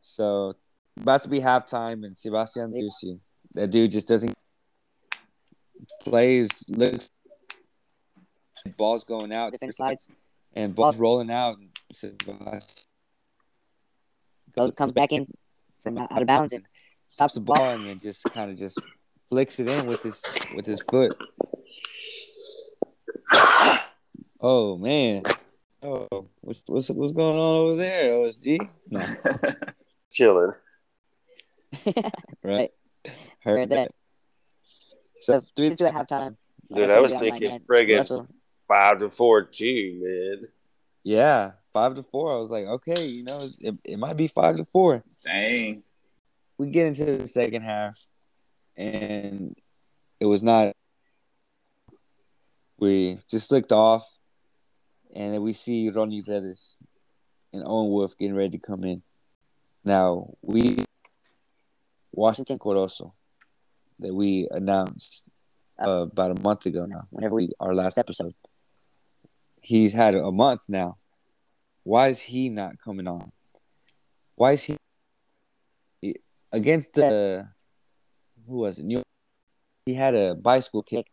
[0.00, 0.52] So
[1.00, 3.18] about to be halftime, and Sebastian Driussi,
[3.54, 4.34] that dude just doesn't
[6.00, 7.10] plays looks
[8.76, 10.10] balls going out, Different slides.
[10.54, 11.00] and balls oh.
[11.00, 11.58] rolling out.
[11.58, 12.58] And Sebastian oh,
[14.56, 15.26] Goes, comes back in
[15.82, 16.64] from out of bounds and
[17.06, 18.80] stops the ball and then just kind of just
[19.28, 20.24] flicks it in with his
[20.54, 21.16] with his foot.
[24.40, 25.22] Oh man.
[25.82, 28.68] Oh, what's what's what's going on over there, OSG?
[28.90, 29.06] No,
[30.10, 30.52] Chilling.
[32.42, 32.70] right.
[33.04, 33.14] Heard
[33.44, 33.74] Heard that.
[33.74, 33.94] that.
[35.20, 36.36] So So three to two at halftime.
[36.72, 38.28] Dude, I was we thinking friggin'
[38.66, 40.48] five to four too, man.
[41.02, 42.32] yeah, five to four.
[42.32, 45.02] I was like, okay, you know, it, it might be five to four.
[45.24, 45.82] Dang.
[46.58, 48.08] We get into the second half,
[48.76, 49.56] and
[50.20, 50.74] it was not.
[52.78, 54.18] We just looked off,
[55.14, 56.76] and then we see Rodney Redes
[57.52, 59.02] and Owen Wolff getting ready to come in.
[59.84, 60.84] Now we
[62.12, 63.12] Washington Corozo
[64.00, 65.30] that we announced
[65.80, 67.06] uh, about a month ago now.
[67.10, 68.34] Whenever we our last episode,
[69.60, 70.98] he's had a month now.
[71.84, 73.32] Why is he not coming on?
[74.34, 74.76] Why is he
[76.52, 77.48] against the
[78.46, 78.84] who was it?
[78.84, 79.04] New York
[79.86, 81.10] he had a bicycle kick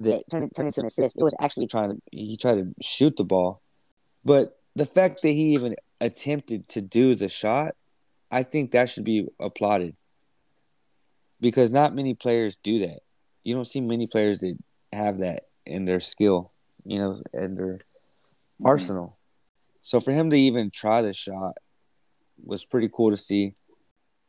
[0.00, 1.18] that turned, turned into an assist.
[1.18, 3.62] It was actually trying to he tried to shoot the ball,
[4.24, 7.74] but the fact that he even attempted to do the shot,
[8.30, 9.96] I think that should be applauded.
[11.40, 13.00] Because not many players do that.
[13.44, 14.56] You don't see many players that
[14.92, 16.52] have that in their skill,
[16.84, 18.66] you know, in their mm-hmm.
[18.66, 19.18] arsenal.
[19.80, 21.56] So for him to even try the shot
[22.42, 23.54] was pretty cool to see.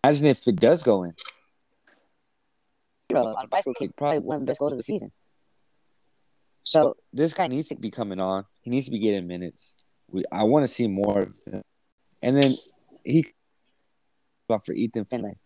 [0.03, 1.13] Imagine if it does go in.
[3.13, 5.11] on bicycle kick, probably one of the best goals of the season.
[6.63, 8.45] So this guy needs to be coming on.
[8.61, 9.75] He needs to be getting minutes.
[10.07, 11.63] We, I want to see more of him.
[12.21, 12.53] And then
[13.03, 13.25] he
[14.47, 15.37] for Ethan Finlay.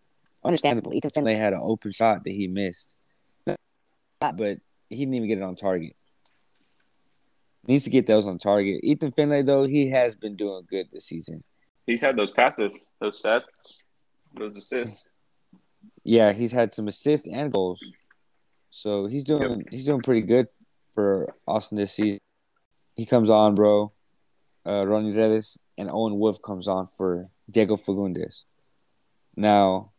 [0.45, 0.93] Understandable.
[0.93, 1.33] Ethan Finlay.
[1.33, 2.93] Finlay had an open shot that he missed,
[3.45, 3.57] but
[4.89, 5.95] he didn't even get it on target.
[7.67, 8.81] Needs to get those on target.
[8.83, 11.43] Ethan Finlay though, he has been doing good this season.
[11.87, 13.83] He's had those passes, those sets,
[14.37, 15.09] those assists.
[16.03, 17.83] Yeah, he's had some assists and goals,
[18.69, 20.47] so he's doing he's doing pretty good
[20.93, 22.19] for Austin this season.
[22.95, 23.91] He comes on, bro.
[24.65, 28.43] Uh, Rodney Redes and Owen Wolff comes on for Diego Fagundes.
[29.35, 29.91] Now,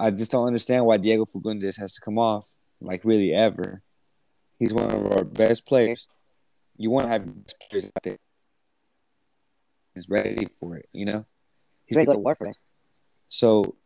[0.00, 2.46] I just don't understand why Diego Fagundes has to come off
[2.80, 3.82] like really ever.
[4.58, 6.08] He's one of our best players.
[6.78, 7.28] You want to have
[7.68, 8.16] players out there.
[9.94, 11.26] He's ready for it, you know.
[11.84, 12.64] He's ready to go to war for us.
[13.28, 13.76] So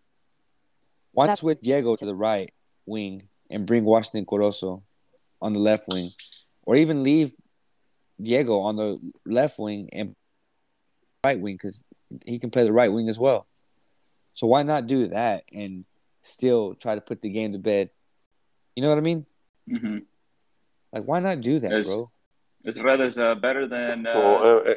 [1.10, 2.52] why not switch Diego to the right
[2.86, 4.82] wing and bring Washington Corozo
[5.42, 6.10] on the left wing,
[6.62, 7.32] or even leave
[8.22, 10.14] Diego on the left wing and
[11.24, 11.82] right wing because
[12.24, 13.48] he can play the right wing as well.
[14.34, 15.84] So why not do that and
[16.24, 17.90] still try to put the game to bed?
[18.74, 19.26] You know what I mean?
[19.70, 19.98] Mm-hmm.
[20.92, 22.10] Like why not do that, Is- bro?
[22.64, 24.06] Is Redes uh, better than?
[24.06, 24.74] Uh, well, uh, uh,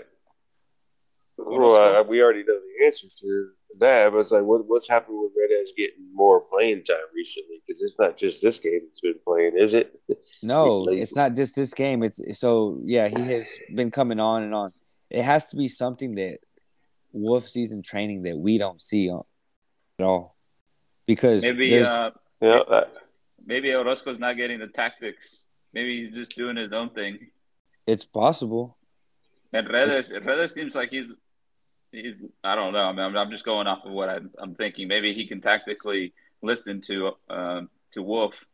[1.37, 5.19] well I, we already know the answer to that, but it's like, what, what's happened
[5.19, 7.61] with Redes getting more playing time recently?
[7.65, 9.99] Because it's not just this game he's been playing, is it?
[10.43, 12.03] No, it's not just this game.
[12.03, 14.71] It's so yeah, he has been coming on and on.
[15.09, 16.37] It has to be something that
[17.11, 19.23] Wolff season training that we don't see on,
[19.99, 20.36] at all,
[21.07, 22.93] because maybe uh, Yeah, that,
[23.45, 25.47] maybe Orozco's not getting the tactics.
[25.73, 27.27] Maybe he's just doing his own thing.
[27.87, 28.77] it's possible.
[29.53, 31.15] And Redes, Redes seems like he's
[31.91, 32.83] he's I don't know.
[32.83, 34.87] I mean, I'm, I'm just going off of what I'm, I'm thinking.
[34.87, 38.45] Maybe he can tactically listen to um, to Wolff.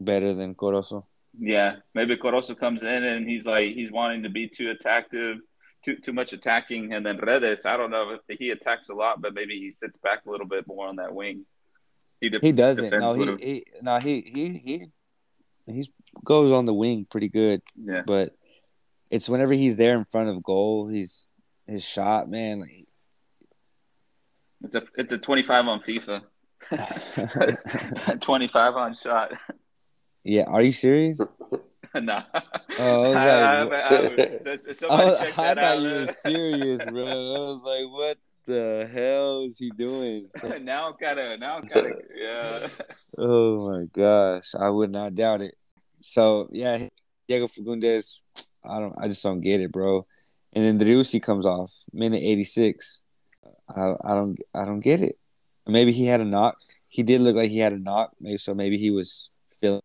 [0.00, 1.04] Better than Corozo.
[1.38, 5.38] Yeah, maybe Corozo comes in and he's like he's wanting to be too attactive,
[5.82, 9.20] too too much attacking, and then Redes, I don't know if he attacks a lot,
[9.20, 11.44] but maybe he sits back a little bit more on that wing.
[12.20, 12.90] He, de- he doesn't.
[12.90, 14.86] No, he, he no he he he
[15.66, 15.88] he
[16.24, 17.62] goes on the wing pretty good.
[17.76, 18.34] Yeah, but
[19.10, 21.28] it's whenever he's there in front of goal, he's
[21.66, 22.60] his shot, man.
[22.60, 22.86] Like,
[24.62, 26.22] it's a it's a twenty five on FIFA.
[28.20, 29.32] twenty five on shot.
[30.24, 31.20] Yeah, are you serious?
[32.00, 32.22] no.
[32.78, 33.96] Oh, I was like, I,
[34.90, 37.04] I, I, I thought you were serious, bro.
[37.06, 40.28] I was like, what the hell is he doing?
[40.62, 42.68] now I'm kind of, now I'm kind of, yeah.
[43.18, 45.56] Oh my gosh, I would not doubt it.
[46.00, 46.88] So yeah,
[47.28, 48.20] Diego Fagundes,
[48.64, 50.06] I don't, I just don't get it, bro.
[50.54, 53.02] And then Driussi comes off minute 86.
[53.68, 55.18] I, I don't, I don't get it.
[55.66, 56.58] Maybe he had a knock.
[56.88, 58.12] He did look like he had a knock.
[58.20, 58.54] Maybe so.
[58.54, 59.30] Maybe he was
[59.60, 59.82] feeling,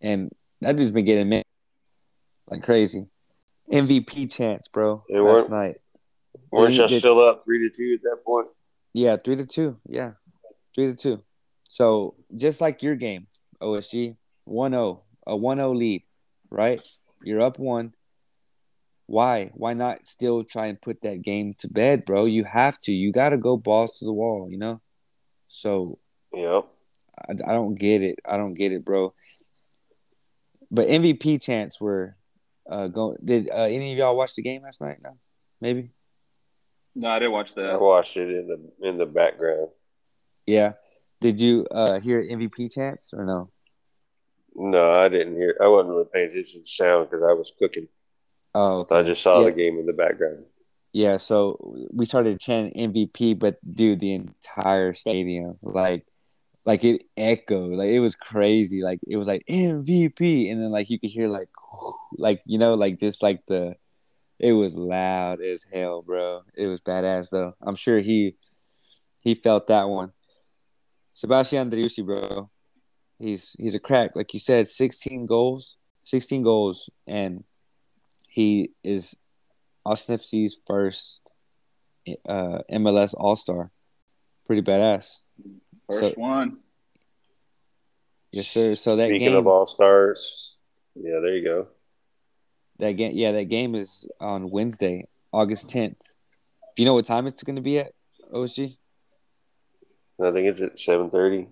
[0.00, 0.30] and
[0.64, 1.42] that dude's been getting men
[2.48, 3.06] like crazy.
[3.72, 5.04] MVP chance, bro.
[5.08, 5.76] They last night.
[6.50, 8.48] Weren't you still up three to two at that point?
[8.92, 9.78] Yeah, three to two.
[9.88, 10.12] Yeah,
[10.74, 11.22] three to two.
[11.68, 13.26] So just like your game,
[13.60, 14.16] OSG,
[14.48, 16.04] 1-0, a 1-0 lead,
[16.50, 16.80] right?
[17.22, 17.94] You're up one.
[19.06, 19.50] Why?
[19.54, 22.26] Why not still try and put that game to bed, bro?
[22.26, 22.92] You have to.
[22.92, 24.80] You got to go balls to the wall, you know?
[25.48, 25.98] So,
[26.32, 26.66] yep.
[27.18, 28.20] I, I don't get it.
[28.24, 29.14] I don't get it, bro.
[30.70, 32.16] But MVP chants were
[32.68, 33.18] uh, going.
[33.24, 34.98] Did uh, any of y'all watch the game last night?
[35.02, 35.16] No,
[35.60, 35.90] maybe.
[36.94, 37.70] No, I didn't watch that.
[37.70, 39.68] I watched it in the in the background.
[40.46, 40.72] Yeah.
[41.20, 43.50] Did you uh, hear MVP chants or no?
[44.54, 45.56] No, I didn't hear.
[45.60, 47.88] I wasn't really paying attention to the sound because I was cooking.
[48.54, 48.96] Oh, okay.
[48.96, 49.46] I just saw yeah.
[49.46, 50.44] the game in the background.
[50.92, 56.06] Yeah, so we started chanting MVP, but dude, the entire stadium, like,
[56.64, 60.88] like it echoed, like it was crazy, like it was like MVP, and then like
[60.88, 61.48] you could hear like,
[62.16, 63.76] like you know, like just like the,
[64.38, 66.42] it was loud as hell, bro.
[66.54, 67.54] It was badass though.
[67.60, 68.36] I'm sure he,
[69.20, 70.12] he felt that one.
[71.12, 72.50] Sebastian Driussi, bro,
[73.18, 77.44] he's he's a crack, like you said, 16 goals, 16 goals, and
[78.28, 79.14] he is
[79.84, 81.20] Austin FC's first
[82.28, 83.70] uh, MLS All Star.
[84.46, 85.20] Pretty badass.
[85.88, 86.58] First so, one.
[88.32, 88.74] Yes, sir.
[88.74, 90.58] So that Speaking game, of All Stars,
[90.94, 91.68] yeah, there you go.
[92.78, 96.14] That game, yeah, that game is on Wednesday, August tenth.
[96.74, 97.92] Do you know what time it's going to be at
[98.32, 98.76] OSG?
[100.22, 101.48] I think it's at seven thirty.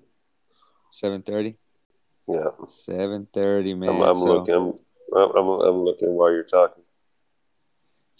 [0.90, 1.56] Seven thirty.
[2.28, 2.48] Yeah.
[2.66, 3.90] Seven thirty, man.
[3.90, 4.54] I'm, I'm so, looking.
[4.54, 6.81] I'm, I'm, I'm looking while you're talking.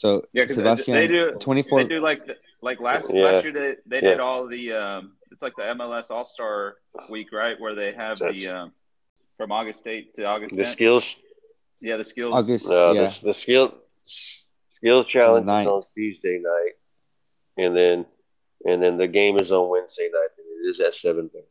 [0.02, 1.80] So yeah, Sebastian, they do twenty four.
[1.80, 2.22] They do like
[2.60, 3.22] like last Yeah.
[3.22, 4.10] last year they they Yeah.
[4.14, 6.74] did all the um it's like the MLS All Star
[7.08, 8.72] Week right where they have the um
[9.36, 10.72] from August 8th to August The 10th.
[10.72, 11.16] skills,
[11.80, 12.34] yeah, the skills.
[12.34, 15.82] August, uh, yeah, the, the skill skills challenge is on.
[15.94, 16.72] Tuesday night,
[17.56, 18.04] and then
[18.66, 21.46] and then the game is on Wednesday night, and it is at seven thirty.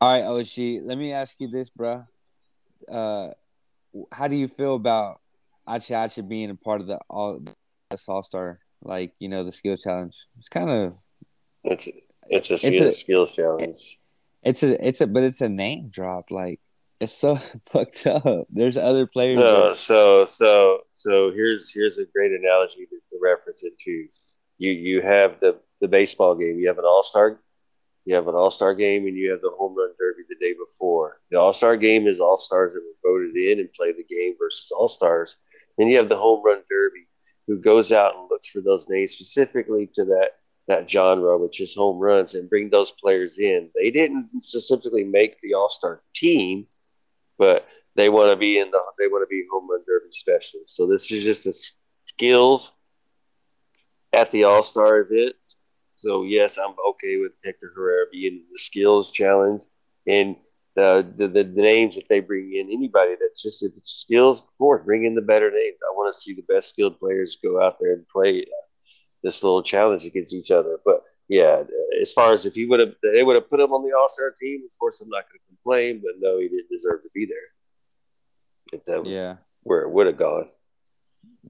[0.00, 0.80] All right, OSG.
[0.84, 2.06] Let me ask you this, bruh.
[2.88, 3.30] Uh,
[4.12, 5.19] how do you feel about
[5.70, 7.40] Acha Acha being a part of the All
[7.90, 8.58] this All Star?
[8.82, 10.16] Like you know the skill challenge.
[10.38, 10.94] It's kind of
[11.64, 11.86] It's
[12.28, 13.98] it's a, It's skill, a- skills challenge.
[14.42, 16.30] it's a it's a but it's a name drop.
[16.30, 16.60] Like
[17.00, 17.36] it's so
[17.70, 18.46] fucked up.
[18.50, 19.38] There's other players.
[19.38, 24.06] No, that- so so so here's here's a great analogy to, to reference it to.
[24.58, 26.58] You you have the the baseball game.
[26.58, 27.40] You have an all star.
[28.06, 30.54] You have an all star game, and you have the home run derby the day
[30.54, 31.20] before.
[31.30, 34.34] The all star game is all stars that were voted in and play the game
[34.38, 35.36] versus all stars.
[35.78, 37.06] Then you have the home run derby,
[37.46, 40.36] who goes out and looks for those names specifically to that
[40.68, 43.70] that genre, which is home runs, and bring those players in.
[43.74, 46.66] They didn't specifically make the all star team,
[47.38, 47.66] but
[47.96, 50.76] they want to be in the they want to be home run derby specialists.
[50.76, 51.54] So this is just a
[52.04, 52.72] skills
[54.12, 55.36] at the All Star event.
[55.92, 59.62] So yes, I'm okay with Hector Herrera being the skills challenge
[60.06, 60.36] and
[60.76, 62.70] the, the the names that they bring in.
[62.70, 65.78] Anybody that's just if it's skills, of course, bring in the better names.
[65.82, 68.66] I want to see the best skilled players go out there and play uh,
[69.22, 70.78] this little challenge against each other.
[70.84, 71.64] But yeah,
[72.00, 74.08] as far as if he would have, they would have put him on the All
[74.08, 74.62] Star team.
[74.64, 78.78] Of course, I'm not going to complain, but no, he didn't deserve to be there.
[78.78, 80.48] If that was yeah, where it would have gone.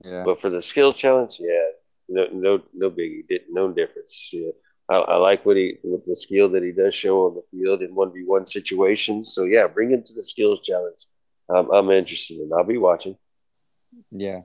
[0.03, 0.25] yeah.
[0.25, 1.65] But for the skill challenge, yeah,
[2.09, 3.27] no, no, no biggie.
[3.29, 4.31] Did no difference.
[4.33, 4.51] Yeah.
[4.91, 7.83] I, I like what he with the skill that he does show on the field
[7.83, 9.33] in one v one situations.
[9.33, 11.07] So yeah, bring him to the skills challenge.
[11.49, 13.17] I'm, I'm interested and I'll be watching.
[14.11, 14.41] Yeah,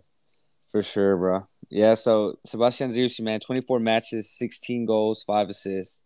[0.72, 1.48] for sure, bro.
[1.70, 6.04] Yeah, so Sebastian Driussi, man, 24 matches, 16 goals, five assists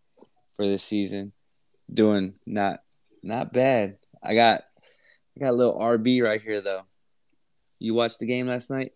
[0.55, 1.33] for this season.
[1.91, 2.79] Doing not
[3.21, 3.97] not bad.
[4.23, 4.63] I got
[5.35, 6.83] I got a little RB right here though.
[7.77, 8.93] You watched the game last night?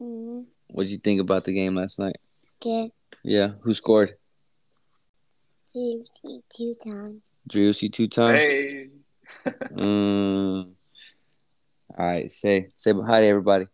[0.00, 0.42] Mm-hmm.
[0.68, 2.16] What did you think about the game last night?
[2.60, 2.90] Good.
[3.22, 4.12] Yeah, who scored?
[5.72, 7.22] Two, two, two times.
[7.50, 8.40] Driussi two times.
[8.40, 8.88] Hey.
[9.72, 10.72] Mm.
[11.96, 13.66] All right, say say hi to everybody.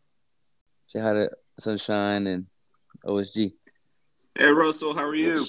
[0.87, 2.47] Say hi to Sunshine and
[3.07, 3.53] OSG.
[4.37, 5.45] Hey, Russell, how are you?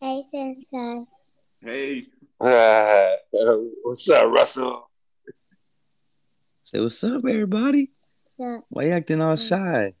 [0.00, 1.06] Hey, Sunshine.
[1.60, 2.06] Hey.
[2.40, 3.10] Ah,
[3.82, 4.90] what's up, Russell?
[6.64, 7.90] Say what's up, everybody.
[8.00, 9.92] So, Why you acting all shy?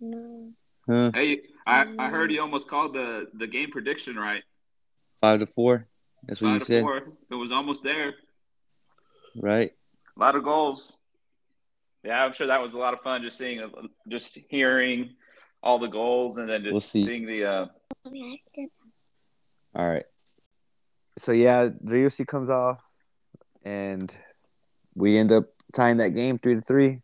[0.00, 0.52] no.
[0.88, 1.10] Huh?
[1.14, 4.42] Hey, I, I heard you almost called the, the game prediction right.
[5.20, 5.86] Five to four.
[6.26, 6.96] That's what you Five to said, four.
[7.30, 8.14] It was almost there.
[9.36, 9.70] right?
[10.16, 10.96] A lot of goals.
[12.04, 13.60] Yeah, I'm sure that was a lot of fun just seeing,
[14.08, 15.10] just hearing
[15.62, 17.04] all the goals and then just We'll see.
[17.04, 17.44] seeing the.
[17.44, 17.66] Uh,
[19.74, 20.04] All right.
[21.18, 22.80] So yeah, the Driussi comes off,
[23.64, 24.16] and
[24.94, 27.00] we end up tying that game three to three.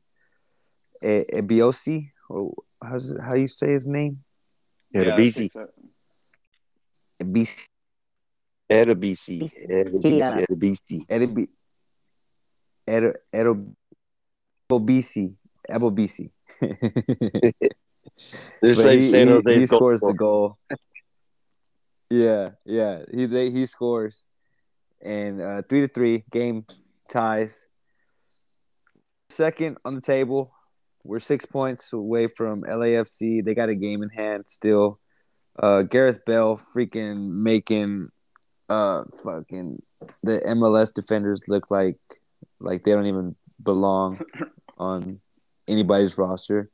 [1.03, 2.55] E- Ebiosi, or
[2.85, 4.23] how's it, how you say his name?
[4.93, 5.35] Yeah, yeah, I BC.
[5.35, 5.67] think so.
[7.23, 7.69] Ebisi.
[8.71, 9.51] Edabisi.
[9.69, 10.45] Yeah.
[10.47, 11.07] Edabisi.
[11.07, 11.49] Edebi.
[12.89, 13.75] Ede- Edo-
[14.71, 15.35] Ebobisse.
[15.69, 16.31] Ebobisse.
[18.61, 20.59] This But ain't he, San he- he scores the goal.
[20.71, 20.79] goal.
[22.11, 23.03] yeah, yeah.
[23.13, 24.29] He they, he scores,
[25.03, 26.65] and uh, three to three game
[27.09, 27.67] ties.
[29.29, 30.54] Second on the table,
[31.05, 33.45] we're six points away from LAFC.
[33.45, 34.99] They got a game in hand still.
[35.59, 38.09] Uh, Gareth Bell freaking making
[38.71, 39.83] uh fucking
[40.23, 41.99] the MLS defenders look like
[42.61, 44.21] like they don't even belong
[44.79, 45.21] on
[45.69, 46.71] anybody's roster.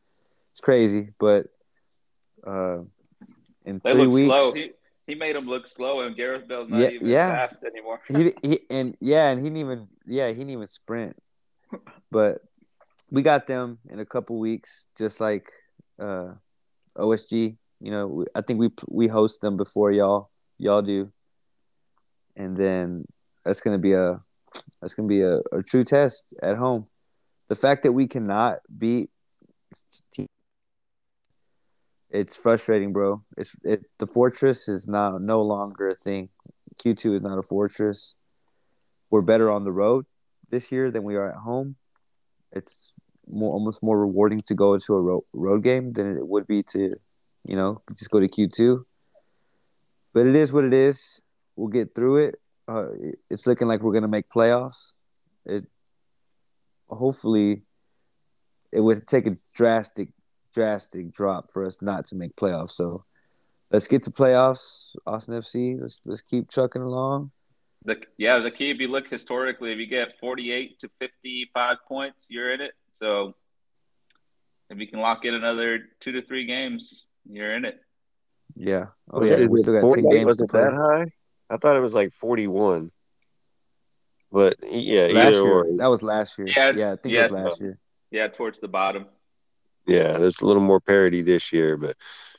[0.53, 1.47] It's crazy, but
[2.47, 2.79] uh,
[3.65, 4.53] in They three weeks, slow.
[4.53, 4.73] He,
[5.07, 7.49] he made him look slow, and Gareth Bell's not Yeah, even yeah.
[7.49, 8.01] fast anymore.
[8.09, 11.17] he, he and yeah, and he didn't even yeah he didn't even sprint.
[12.11, 12.39] But
[13.11, 15.51] we got them in a couple weeks, just like
[15.99, 16.35] uh,
[16.97, 17.57] OSG.
[17.81, 21.11] You know, I think we we host them before y'all y'all do,
[22.37, 23.05] and then
[23.45, 24.21] that's gonna be a
[24.81, 26.87] that's gonna be a, a true test at home.
[27.49, 29.11] The fact that we cannot beat
[32.11, 33.23] it's frustrating, bro.
[33.37, 36.29] It's it the fortress is now no longer a thing.
[36.79, 38.17] Q two is not a fortress.
[39.11, 40.07] We're better on the road
[40.51, 41.77] this year than we are at home.
[42.53, 42.95] It's
[43.33, 46.63] more almost more rewarding to go into a ro- road game than it would be
[46.65, 46.97] to,
[47.45, 48.87] you know, just go to Q two.
[50.13, 51.21] But it is what it is.
[51.57, 52.41] We'll get through it.
[52.67, 52.89] Uh,
[53.29, 54.95] it's looking like we're gonna make playoffs.
[55.47, 55.67] It
[56.89, 57.63] hopefully
[58.73, 60.09] it would take a drastic
[60.53, 62.71] drastic drop for us not to make playoffs.
[62.71, 63.05] So
[63.71, 65.81] let's get to playoffs, Austin FC.
[65.81, 67.31] Let's let's keep trucking along.
[67.85, 72.27] The, yeah, the key, if you look historically, if you get 48 to 55 points,
[72.29, 72.73] you're in it.
[72.93, 73.35] So
[74.69, 77.81] if you can lock in another two to three games, you're in it.
[78.57, 78.87] Yeah.
[79.11, 80.63] Oh Was yeah, it- we still got 40 ten games was to it play.
[80.63, 81.13] that high?
[81.49, 82.91] I thought it was like 41.
[84.33, 85.77] But yeah, Last either year, or.
[85.79, 86.47] that was last year.
[86.49, 87.21] Yeah, Yeah, I think yeah.
[87.21, 87.79] it was last year.
[88.13, 89.07] Yeah, towards the bottom.
[89.87, 91.97] Yeah, there's a little more parity this year, but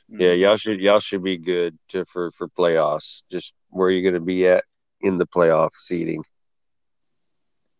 [0.08, 0.40] yeah, Mhm.
[0.40, 3.22] y'all should y'all should be good to for for playoffs.
[3.30, 4.64] Just where you're going to be at
[5.02, 6.24] in the playoff seating.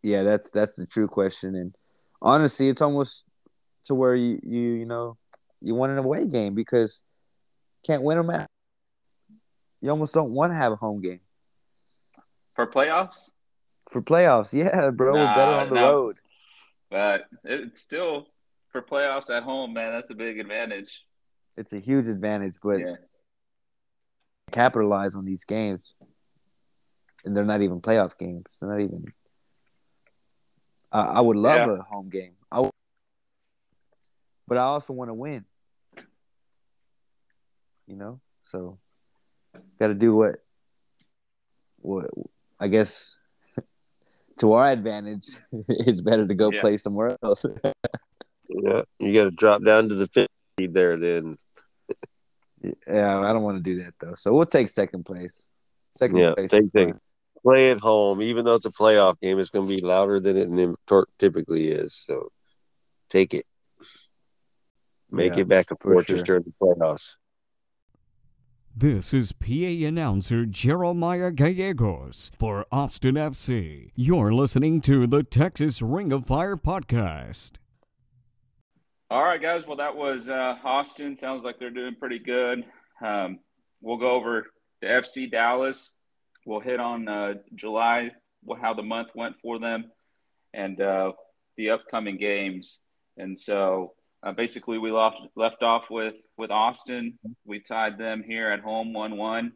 [0.03, 1.55] Yeah, that's that's the true question.
[1.55, 1.75] And
[2.23, 3.27] honestly, it's almost
[3.85, 5.18] to where you you you know
[5.61, 7.03] you want an away game because
[7.85, 8.49] can't win them at.
[9.81, 11.20] You almost don't want to have a home game
[12.55, 13.31] For playoffs?
[13.91, 14.53] for playoffs.
[14.55, 15.93] Yeah, bro, we're better on the no.
[15.93, 16.16] road.
[16.91, 18.27] But it's still
[18.70, 19.93] for playoffs at home, man.
[19.93, 21.03] That's a big advantage.
[21.57, 22.95] It's a huge advantage, but yeah,
[24.51, 25.95] capitalize on these games,
[27.25, 28.47] and they're not even playoff games.
[28.61, 29.12] They're not even.
[30.93, 31.78] I I would love Yeah.
[31.80, 32.34] a home game.
[32.51, 32.68] I
[34.47, 35.45] but I also want to win.
[37.86, 38.78] You know, so
[39.80, 40.36] got to do what.
[41.80, 42.11] What
[42.61, 43.18] I guess
[44.38, 45.26] to our advantage,
[45.68, 46.61] it's better to go Yeah.
[46.61, 47.45] play somewhere else.
[48.55, 50.28] Yeah, you got to drop down to the fifth
[50.59, 50.99] there.
[50.99, 51.38] Then
[52.62, 54.14] yeah, I don't want to do that though.
[54.14, 55.49] So we'll take second place.
[55.97, 56.51] Second Yeah, place.
[56.51, 56.90] same is thing.
[56.93, 57.01] fine.
[57.43, 60.36] Play at home, even though it's a playoff game, it's going to be louder than
[60.59, 60.76] it
[61.18, 61.95] typically is.
[62.07, 62.30] So
[63.11, 63.47] take it,
[65.11, 66.24] make Yeah, it back a for fortress sure.
[66.40, 67.14] during the playoffs.
[68.74, 73.90] This is PA announcer Jeremiah Gallegos for Austin FC.
[73.95, 77.59] You're listening to the Texas Ring of Fire podcast.
[79.11, 79.66] All right, guys.
[79.66, 81.14] Well, that was uh, Austin.
[81.16, 82.64] Sounds like they're doing pretty good.
[83.05, 83.40] Um,
[83.82, 84.47] we'll go over
[84.80, 85.93] the FC Dallas.
[86.45, 88.12] We'll hit on uh, July
[88.61, 89.90] how the month went for them
[90.53, 91.12] and uh,
[91.57, 92.78] the upcoming games.
[93.16, 97.18] And so uh, basically, we left left off with with Austin.
[97.45, 99.53] We tied them here at home one one,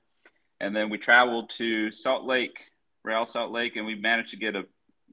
[0.60, 2.64] and then we traveled to Salt Lake,
[3.04, 4.64] Real Salt Lake, and we managed to get a,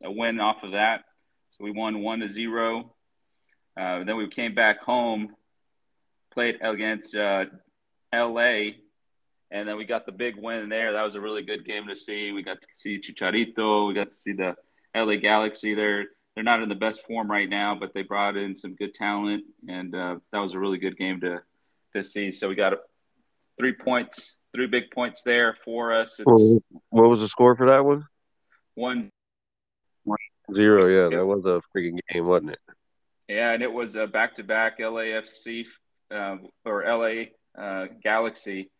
[0.03, 1.03] a win off of that.
[1.51, 2.95] So we won one to zero.
[3.79, 5.35] Uh, then we came back home,
[6.31, 7.45] played against uh,
[8.11, 8.77] L.A.
[9.53, 10.91] And then we got the big win there.
[10.93, 12.31] That was a really good game to see.
[12.31, 13.87] We got to see Chicharito.
[13.87, 14.55] We got to see the
[14.95, 15.75] LA Galaxy.
[15.75, 18.95] They're they're not in the best form right now, but they brought in some good
[18.95, 21.41] talent, and uh, that was a really good game to
[21.95, 22.31] to see.
[22.31, 22.73] So we got
[23.59, 26.19] three points, three big points there for us.
[26.19, 28.07] It's what was the score for that one?
[28.73, 29.09] One
[30.51, 30.87] zero.
[30.87, 32.59] Yeah, that was a freaking game, wasn't it?
[33.29, 35.65] Yeah, and it was a back-to-back LAFC
[36.11, 38.71] uh, or LA uh, Galaxy.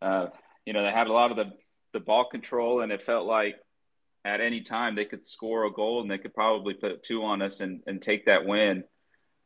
[0.00, 0.26] Uh,
[0.64, 1.52] you know, they had a lot of the
[1.92, 3.56] the ball control, and it felt like
[4.24, 7.40] at any time they could score a goal and they could probably put two on
[7.40, 8.84] us and, and take that win.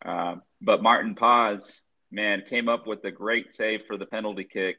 [0.04, 1.80] Uh, but Maarten Paes,
[2.10, 4.78] man, came up with a great save for the penalty kick.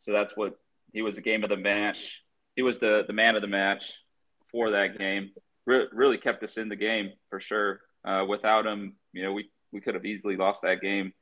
[0.00, 0.54] So that's what
[0.92, 2.22] he was the game of the match.
[2.54, 3.94] He was the, the man of the match
[4.50, 5.30] for that game.
[5.66, 7.80] Re- really kept us in the game for sure.
[8.04, 11.12] Uh, without him, you know, we, we could have easily lost that game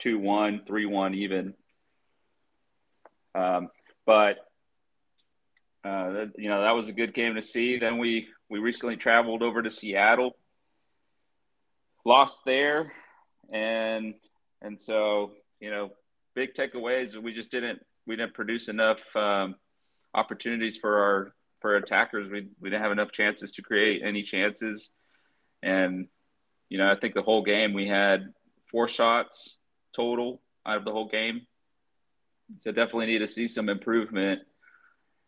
[0.00, 1.54] 2 1, 3 1 even.
[3.38, 3.68] Um,
[4.04, 4.38] but
[5.84, 7.78] uh, you know that was a good game to see.
[7.78, 10.36] Then we we recently traveled over to Seattle,
[12.04, 12.92] lost there,
[13.52, 14.14] and
[14.60, 15.90] and so you know
[16.34, 17.14] big takeaways.
[17.16, 19.54] We just didn't we didn't produce enough um,
[20.14, 22.30] opportunities for our for attackers.
[22.30, 24.90] We we didn't have enough chances to create any chances,
[25.62, 26.08] and
[26.68, 28.32] you know I think the whole game we had
[28.66, 29.58] four shots
[29.94, 31.46] total out of the whole game.
[32.56, 34.40] So definitely need to see some improvement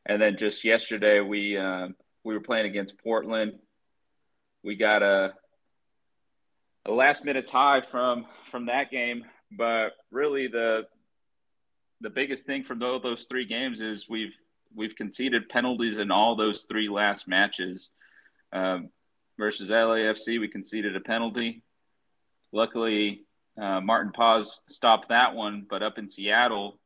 [0.07, 1.89] and then just yesterday, we uh,
[2.25, 3.59] we were playing against Portland.
[4.63, 5.35] We got a
[6.87, 10.87] a last minute tie from from that game, but really the
[12.01, 14.35] the biggest thing from those, those three games is we've
[14.75, 17.91] we've conceded penalties in all those three last matches.
[18.53, 18.91] Um,
[19.39, 21.63] versus LAFC, we conceded a penalty.
[22.53, 26.80] Luckily, uh, Maarten Paes stopped that one, but up in Seattle,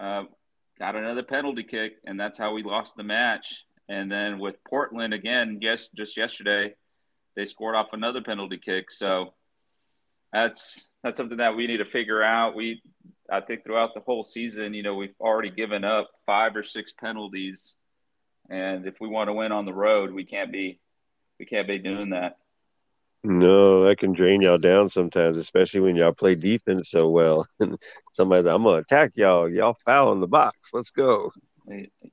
[0.00, 0.24] uh,
[0.78, 3.64] got another penalty kick, and that's how we lost the match.
[3.88, 6.74] And then with Portland again, yes, just yesterday,
[7.36, 8.90] they scored off another penalty kick.
[8.90, 9.34] So
[10.32, 12.54] that's that's something that we need to figure out.
[12.54, 12.82] We
[13.30, 16.92] I think throughout the whole season, you know, we've already given up five or six
[16.92, 17.74] penalties,
[18.48, 20.80] and if we want to win on the road, we can't be
[21.38, 22.38] we can't be doing that.
[23.22, 27.46] No, that can drain y'all down sometimes, especially when y'all play defense so well.
[27.58, 27.76] And
[28.12, 29.48] somebody's like, I'm gonna attack y'all.
[29.48, 30.70] Y'all foul in the box.
[30.72, 31.32] Let's go.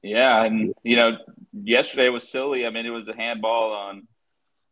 [0.03, 1.17] Yeah, and you know,
[1.53, 2.65] yesterday was silly.
[2.65, 4.07] I mean, it was a handball on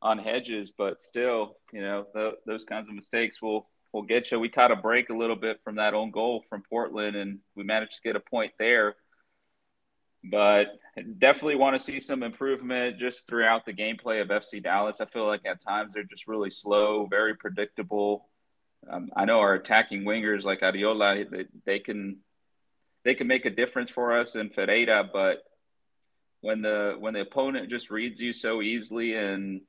[0.02, 4.40] on Hedges, but still, you know, th- those kinds of mistakes will will get you.
[4.40, 7.64] We caught a break a little bit from that own goal from Portland, and we
[7.64, 8.96] managed to get a point there
[10.32, 15.02] but definitely want to see some improvement just throughout the gameplay of FC Dallas.
[15.02, 18.30] I feel like at times they're just really slow, very predictable.
[18.90, 22.20] Um, I know our attacking wingers like Arriola, they, they, can
[23.04, 25.44] they can make a difference for us in Ferreira, but
[26.42, 29.62] when the when the opponent just reads you so easily and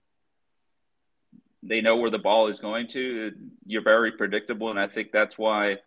[1.62, 3.32] they know where the ball is going to,
[3.64, 5.78] you're very predictable, and I think that's why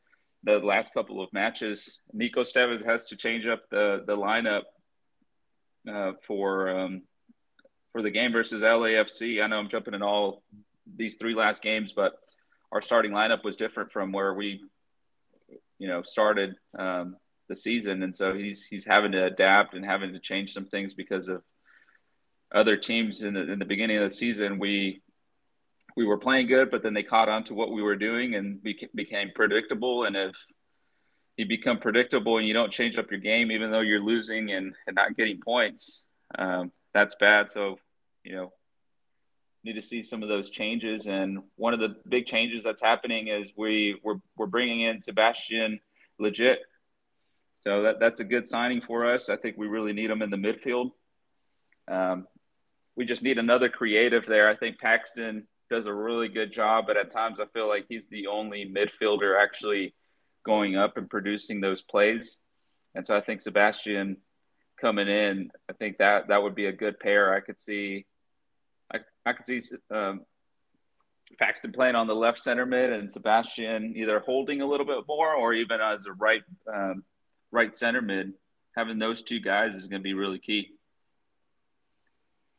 [0.44, 2.00] the last couple of matches.
[2.12, 4.64] Nico Estévez has to change up the the lineup
[5.88, 7.04] uh, for um,
[7.92, 9.44] for the game versus LAFC.
[9.44, 10.44] I know I'm jumping in all
[10.96, 12.14] these three last games, but
[12.72, 14.62] our starting lineup was different from where we,
[15.78, 17.18] you know, started um,
[17.48, 20.94] the season, and so he's he's having to adapt and having to change some things
[20.94, 21.44] because of
[22.54, 24.60] other teams in the, in the beginning of the season.
[24.60, 25.02] We
[25.96, 28.60] we were playing good, but then they caught on to what we were doing and
[28.64, 30.06] beca- became predictable.
[30.06, 30.36] And if
[31.40, 34.76] you become predictable and you don't change up your game, even though you're losing and,
[34.86, 36.04] and not getting points,
[36.38, 37.50] um, that's bad.
[37.50, 37.80] So,
[38.26, 38.52] you know,
[39.64, 41.06] need to see some of those changes.
[41.06, 45.80] And one of the big changes that's happening is we we're, we're bringing in Sebastian
[46.20, 46.58] Lletget.
[47.62, 49.30] So that, that's a good signing for us.
[49.30, 50.92] I think we really need him in the midfield.
[51.88, 52.28] Um,
[52.98, 54.50] we just need another creative there.
[54.50, 58.10] I think Paxton does a really good job, but at times I feel like he's
[58.10, 59.94] the only midfielder actually
[60.46, 62.38] going up and producing those plays.
[62.96, 64.18] And so I think Sebastian
[64.80, 67.34] coming in, I think that that would be a good pair.
[67.34, 68.06] I could see,
[68.94, 69.62] I, I could see
[69.92, 70.22] um,
[71.38, 75.34] Paxton playing on the left center mid and Sebastian either holding a little bit more
[75.34, 76.42] or even as a right
[76.74, 77.04] um,
[77.52, 78.34] right center mid.
[78.76, 80.70] Having those two guys is going to be really key.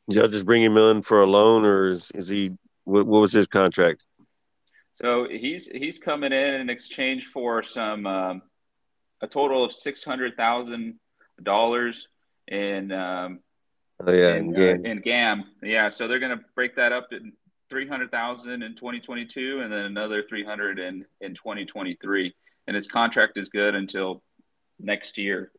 [0.09, 2.53] Did y'all just bring him in for a loan, or is, is he?
[2.85, 4.05] What, what was his contract?
[4.93, 8.43] So he's he's coming in in exchange for some um,
[9.23, 10.99] a total of six hundred thousand
[11.43, 12.09] dollars
[12.49, 13.41] in um,
[14.03, 14.87] Oh yeah, in, in uh, GAM.
[14.87, 15.45] in GAM.
[15.63, 17.33] Yeah, so they're going to break that up in
[17.69, 21.65] three hundred thousand in twenty twenty two, and then another three hundred in in twenty
[21.65, 22.35] twenty three.
[22.67, 24.23] And his contract is good until
[24.79, 25.51] next year.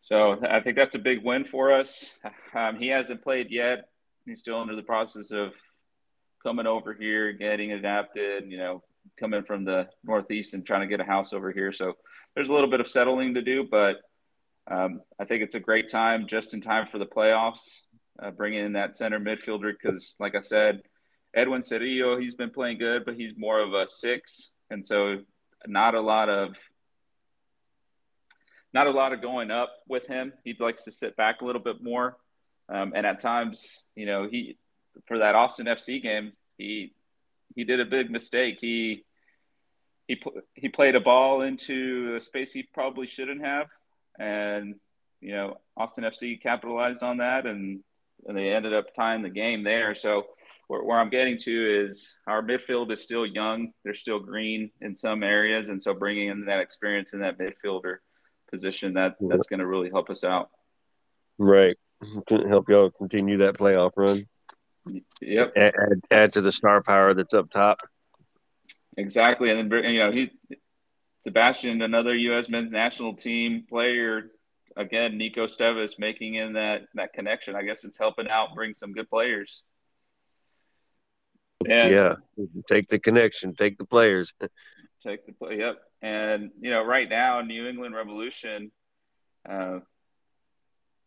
[0.00, 2.10] So I think that's a big win for us.
[2.54, 3.88] Um, he hasn't played yet.
[4.24, 5.52] He's still under the process of
[6.46, 8.44] coming over here, getting adapted.
[8.48, 8.82] You know,
[9.18, 11.72] coming from the Northeast and trying to get a house over here.
[11.72, 11.94] So
[12.34, 13.96] there's a little bit of settling to do, but
[14.70, 17.80] um, I think it's a great time, just in time for the playoffs,
[18.22, 20.82] uh, bringing in that center midfielder because, like I said,
[21.34, 25.18] Edwin Cerrillo, he's been playing good, but he's more of a six, and so
[25.66, 26.56] not a lot of
[28.72, 30.32] not a lot of going up with him.
[30.44, 32.16] He likes to sit back a little bit more,
[32.68, 34.58] um, and at times, you know, he
[35.06, 36.92] for that Austin FC game, he
[37.54, 38.58] he did a big mistake.
[38.60, 39.04] He
[40.08, 40.20] he
[40.54, 43.68] he played a ball into a space he probably shouldn't have,
[44.18, 44.74] and
[45.20, 47.80] you know Austin FC capitalized on that, and
[48.26, 49.94] and they ended up tying the game there.
[49.94, 50.24] So
[50.68, 54.94] where, where, I'm getting to is our midfield is still young; they're still green in
[54.94, 57.98] some areas, and so bringing in that experience in that midfielder
[58.50, 60.50] position that that's going to really help us out.
[61.38, 61.76] Right,
[62.28, 64.26] help y'all continue that playoff run.
[65.20, 65.52] Yep.
[65.56, 65.72] Add,
[66.10, 67.78] add, to the star power that's up top.
[68.96, 70.30] Exactly, and then you know he
[71.20, 72.48] Sebastian, another U.S.
[72.48, 74.30] men's national team player.
[74.76, 77.56] Again, Nico Estévez making in that that connection.
[77.56, 79.62] I guess it's helping out bring some good players.
[81.68, 82.14] And yeah,
[82.68, 84.34] take the connection, take the players.
[85.06, 85.58] take the play.
[85.58, 88.70] Yep, and you know, right now, New England Revolution.
[89.48, 89.80] Uh,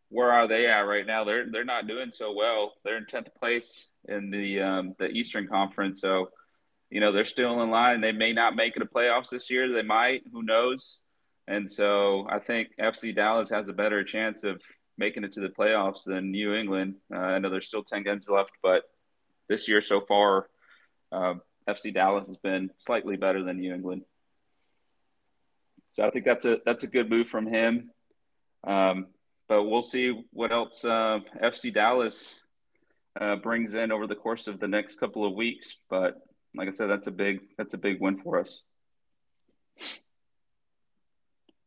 [0.09, 1.23] where are they at right now?
[1.23, 2.73] They're they're not doing so well.
[2.83, 6.01] They're in tenth place in the um, the Eastern Conference.
[6.01, 6.29] So
[6.89, 8.01] you know, they're still in line.
[8.01, 9.71] They may not make it to playoffs this year.
[9.71, 10.23] They might.
[10.31, 10.99] Who knows?
[11.47, 14.61] And so I think FC Dallas has a better chance of
[14.97, 16.95] making it to the playoffs than New England.
[17.13, 18.83] Uh, I know there's still 10 games left, but
[19.47, 20.47] this year so far,
[21.11, 21.35] uh,
[21.67, 24.03] FC Dallas has been slightly better than New England.
[25.91, 27.91] So I think that's a that's a good move from him.
[28.63, 29.07] Um,
[29.49, 32.35] but we'll see what else uh, FC Dallas
[33.19, 35.75] uh, brings in over the course of the next couple of weeks.
[35.89, 36.21] But
[36.55, 38.61] like I said, that's a big that's a big win for us.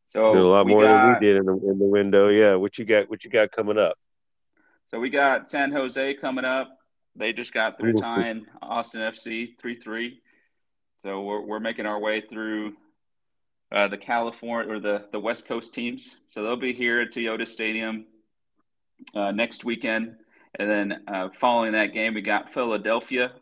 [0.09, 2.29] So a lot more got, than we did in the in the window.
[2.29, 3.11] Yeah, what you got?
[3.11, 3.99] What you got coming up?
[4.89, 6.69] So we got San Jose coming up.
[7.17, 10.23] They just got through tying Austin FC three three.
[10.99, 12.75] So we're we're making our way through
[13.73, 16.17] uh, the California or the the West Coast teams.
[16.27, 18.07] So they'll be here at Toyota Stadium
[19.15, 20.17] uh, next weekend,
[20.59, 23.33] and then uh, following that game, we got Philadelphia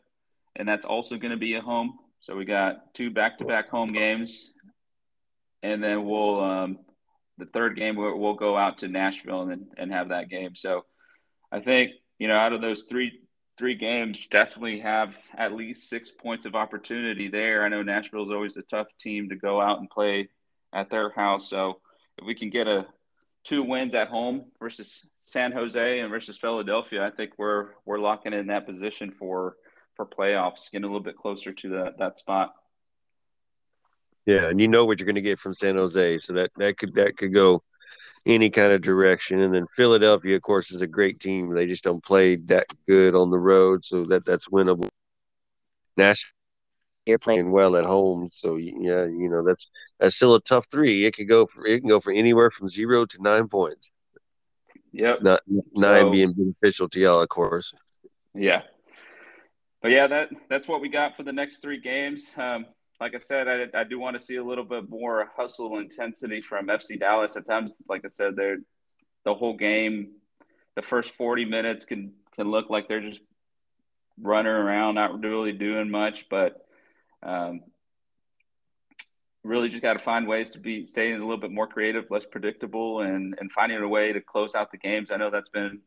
[0.57, 1.99] and that's also going to be a home.
[2.21, 4.51] So we got two back-to-back home games,
[5.63, 6.79] and then we'll um,
[7.39, 10.55] the third game we'll, we'll go out to Nashville and and have that game.
[10.55, 10.85] So
[11.51, 13.21] I think you know out of those three
[13.61, 17.63] three games, definitely have at least six points of opportunity there.
[17.63, 20.31] I know Nashville is always a tough team to go out and play
[20.73, 21.51] at their house.
[21.51, 21.79] So
[22.17, 22.87] if we can get a
[23.45, 28.33] two wins at home versus San Jose and versus Philadelphia, I think we're we're locking
[28.33, 29.57] in that position for
[29.95, 32.55] for playoffs, getting a little bit closer to that that spot.
[34.25, 36.79] Yeah, and you know what you're going to get from San Jose, so that that
[36.79, 37.63] could that could go
[38.27, 39.41] any kind of direction.
[39.41, 41.53] And then Philadelphia, of course, is a great team.
[41.55, 44.89] They just don't play that good on the road, so that that's winnable.
[45.97, 46.31] Nashville,
[47.07, 49.69] you're playing well at home, so yeah, you know that's
[49.99, 51.05] that's still a tough three.
[51.05, 53.91] It could go for it can go for anywhere from zero to nine points.
[54.93, 57.75] Yep, not nine so, being beneficial to y'all, of course.
[58.35, 58.63] Yeah,
[59.83, 62.31] but yeah, that that's what we got for the next three games.
[62.37, 62.67] Um,
[63.01, 66.43] like I said, I, I do want to see a little bit more hustle intensity
[66.43, 67.37] from FC Dallas.
[67.37, 68.59] At times, like I said, they're
[69.25, 70.13] the whole game,
[70.77, 73.23] the first forty minutes can can look like they're just
[74.21, 76.67] running around, not really doing much, but
[77.23, 77.61] um,
[79.45, 82.27] really just got to find ways to be staying a little bit more creative, less
[82.27, 85.11] predictable, and and finding a way to close out the games.
[85.11, 85.81] I know that's been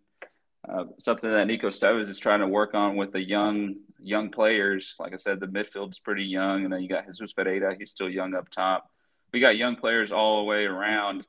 [0.67, 4.95] uh, something that Nico Estévez is trying to work on with the young young players.
[4.99, 7.75] Like I said, the midfield is pretty young, and then you got Jesus Ferreira.
[7.77, 8.89] He's still young up top.
[9.33, 11.25] We got young players all the way around,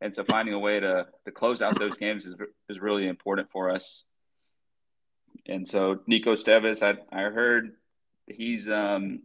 [0.00, 2.36] and so finding a way to to close out those games is
[2.68, 4.04] is really important for us.
[5.46, 7.72] And so Nico Estévez, I I heard
[8.28, 9.20] he's um,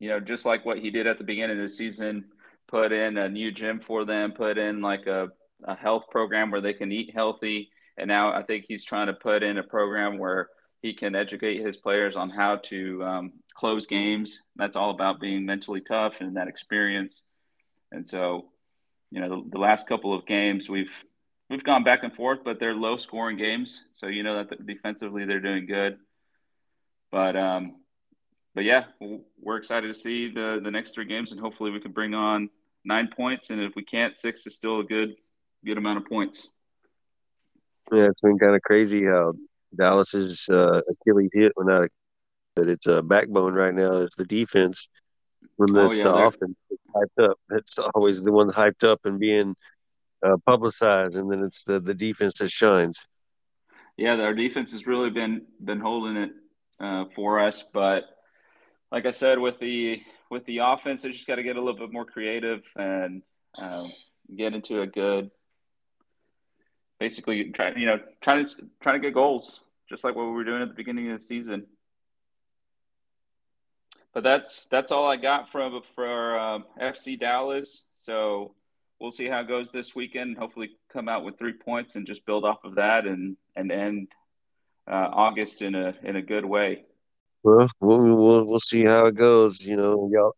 [0.00, 2.24] you know just like what he did at the beginning of the season,
[2.66, 5.28] put in a new gym for them, put in like a
[5.62, 9.12] a health program where they can eat healthy and now I think he's trying to
[9.12, 10.48] put in a program where
[10.82, 14.42] he can educate his players on how to um, close games.
[14.56, 17.22] That's all about being mentally tough and that experience.
[17.92, 18.46] And so,
[19.10, 20.92] you know, the, the last couple of games we've
[21.48, 23.84] we've gone back and forth, but they're low scoring games.
[23.94, 25.98] So you know that defensively they're doing good.
[27.10, 27.76] But um,
[28.54, 28.84] but yeah,
[29.40, 32.50] we're excited to see the the next three games, and hopefully we can bring on
[32.84, 33.50] nine points.
[33.50, 35.16] And if we can't, six is still a good
[35.64, 36.48] good amount of points.
[37.92, 39.34] Yeah, it's been kind of crazy how
[39.76, 41.88] Dallas's uh, Achilles heel, well, not
[42.56, 44.88] that it's a backbone right now is the defense.
[45.56, 46.56] When oh, yeah, the offense
[46.94, 49.54] hyped up, it's always the one hyped up and being
[50.24, 53.06] uh, publicized, and then it's the the defense that shines.
[53.96, 56.30] Yeah, our defense has really been been holding it
[56.80, 58.04] uh, for us, but
[58.90, 60.00] like I said, with the
[60.30, 63.22] with the offense, they just got to get a little bit more creative and
[63.58, 63.92] um,
[64.36, 65.30] get into a good,
[66.98, 70.44] basically try you know trying to trying to get goals, just like what we were
[70.44, 71.66] doing at the beginning of the season.
[74.12, 77.84] But that's that's all I got from for um, FC Dallas.
[77.94, 78.54] So
[79.00, 80.38] we'll see how it goes this weekend.
[80.38, 84.08] Hopefully, come out with three points and just build off of that and and end
[84.88, 86.84] uh, August in a in a good way.
[87.42, 89.60] Well, we'll we'll we'll see how it goes.
[89.60, 90.32] You know, y'all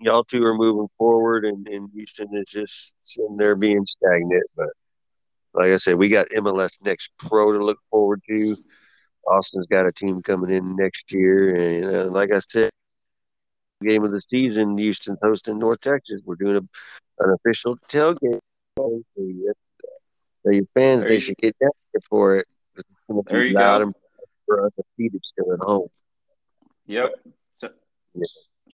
[0.00, 4.44] y'all two are moving forward, and, and Houston is just sitting there being stagnant.
[4.56, 4.68] But
[5.54, 8.56] like I said, we got MLS Next Pro to look forward to.
[9.26, 12.70] Austin's got a team coming in next year, and like I said,
[13.82, 16.20] game of the season, Houston's hosting North Texas.
[16.24, 18.40] We're doing a, an official tailgate.
[18.76, 22.46] So your fans, there they should get down here for it.
[22.76, 23.84] It's going to be loud go.
[23.84, 23.94] and
[24.46, 25.88] for undefeated still at home.
[26.86, 27.12] Yep.
[27.54, 27.70] So,
[28.14, 28.24] yeah.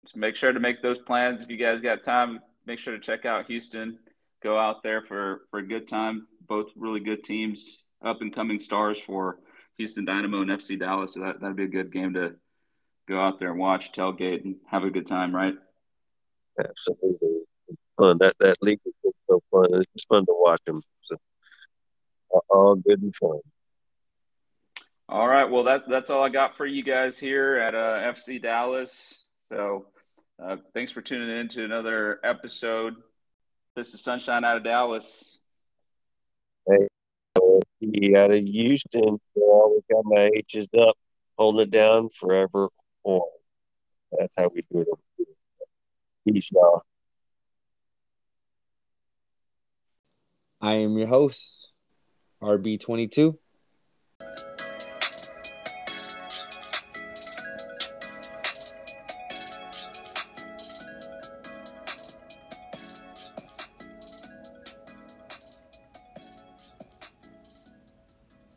[0.07, 1.43] so make sure to make those plans.
[1.43, 3.99] If you guys got time, make sure to check out Houston.
[4.43, 6.27] Go out there for, for a good time.
[6.51, 9.39] Both really good teams, up and coming stars for
[9.79, 11.15] Houston Dynamo and FC Dallas.
[11.15, 12.35] So that, that'd be a good game to
[13.09, 15.55] go out there and watch, tailgate, and have a good time, right?
[16.59, 17.29] Absolutely.
[17.97, 18.19] fun.
[18.19, 19.67] That that league is so fun.
[19.75, 20.83] It's just fun to watch them.
[21.01, 21.17] So
[22.49, 23.41] all good and fun.
[25.09, 25.51] All right.
[25.51, 29.25] Well, that that's all I got for you guys here at uh, FC Dallas.
[29.45, 29.87] So,
[30.43, 32.95] uh, thanks for tuning in to another episode.
[33.75, 35.39] This is Sunshine out of Dallas.
[38.17, 39.19] Out of Houston.
[39.37, 40.97] I always got my H's up,
[41.37, 42.69] holding it down forever
[43.05, 43.23] on.
[44.19, 45.29] That's how we do it.
[46.27, 46.83] Peace, y'all.
[50.61, 51.73] I am your host,
[52.43, 53.39] RB22.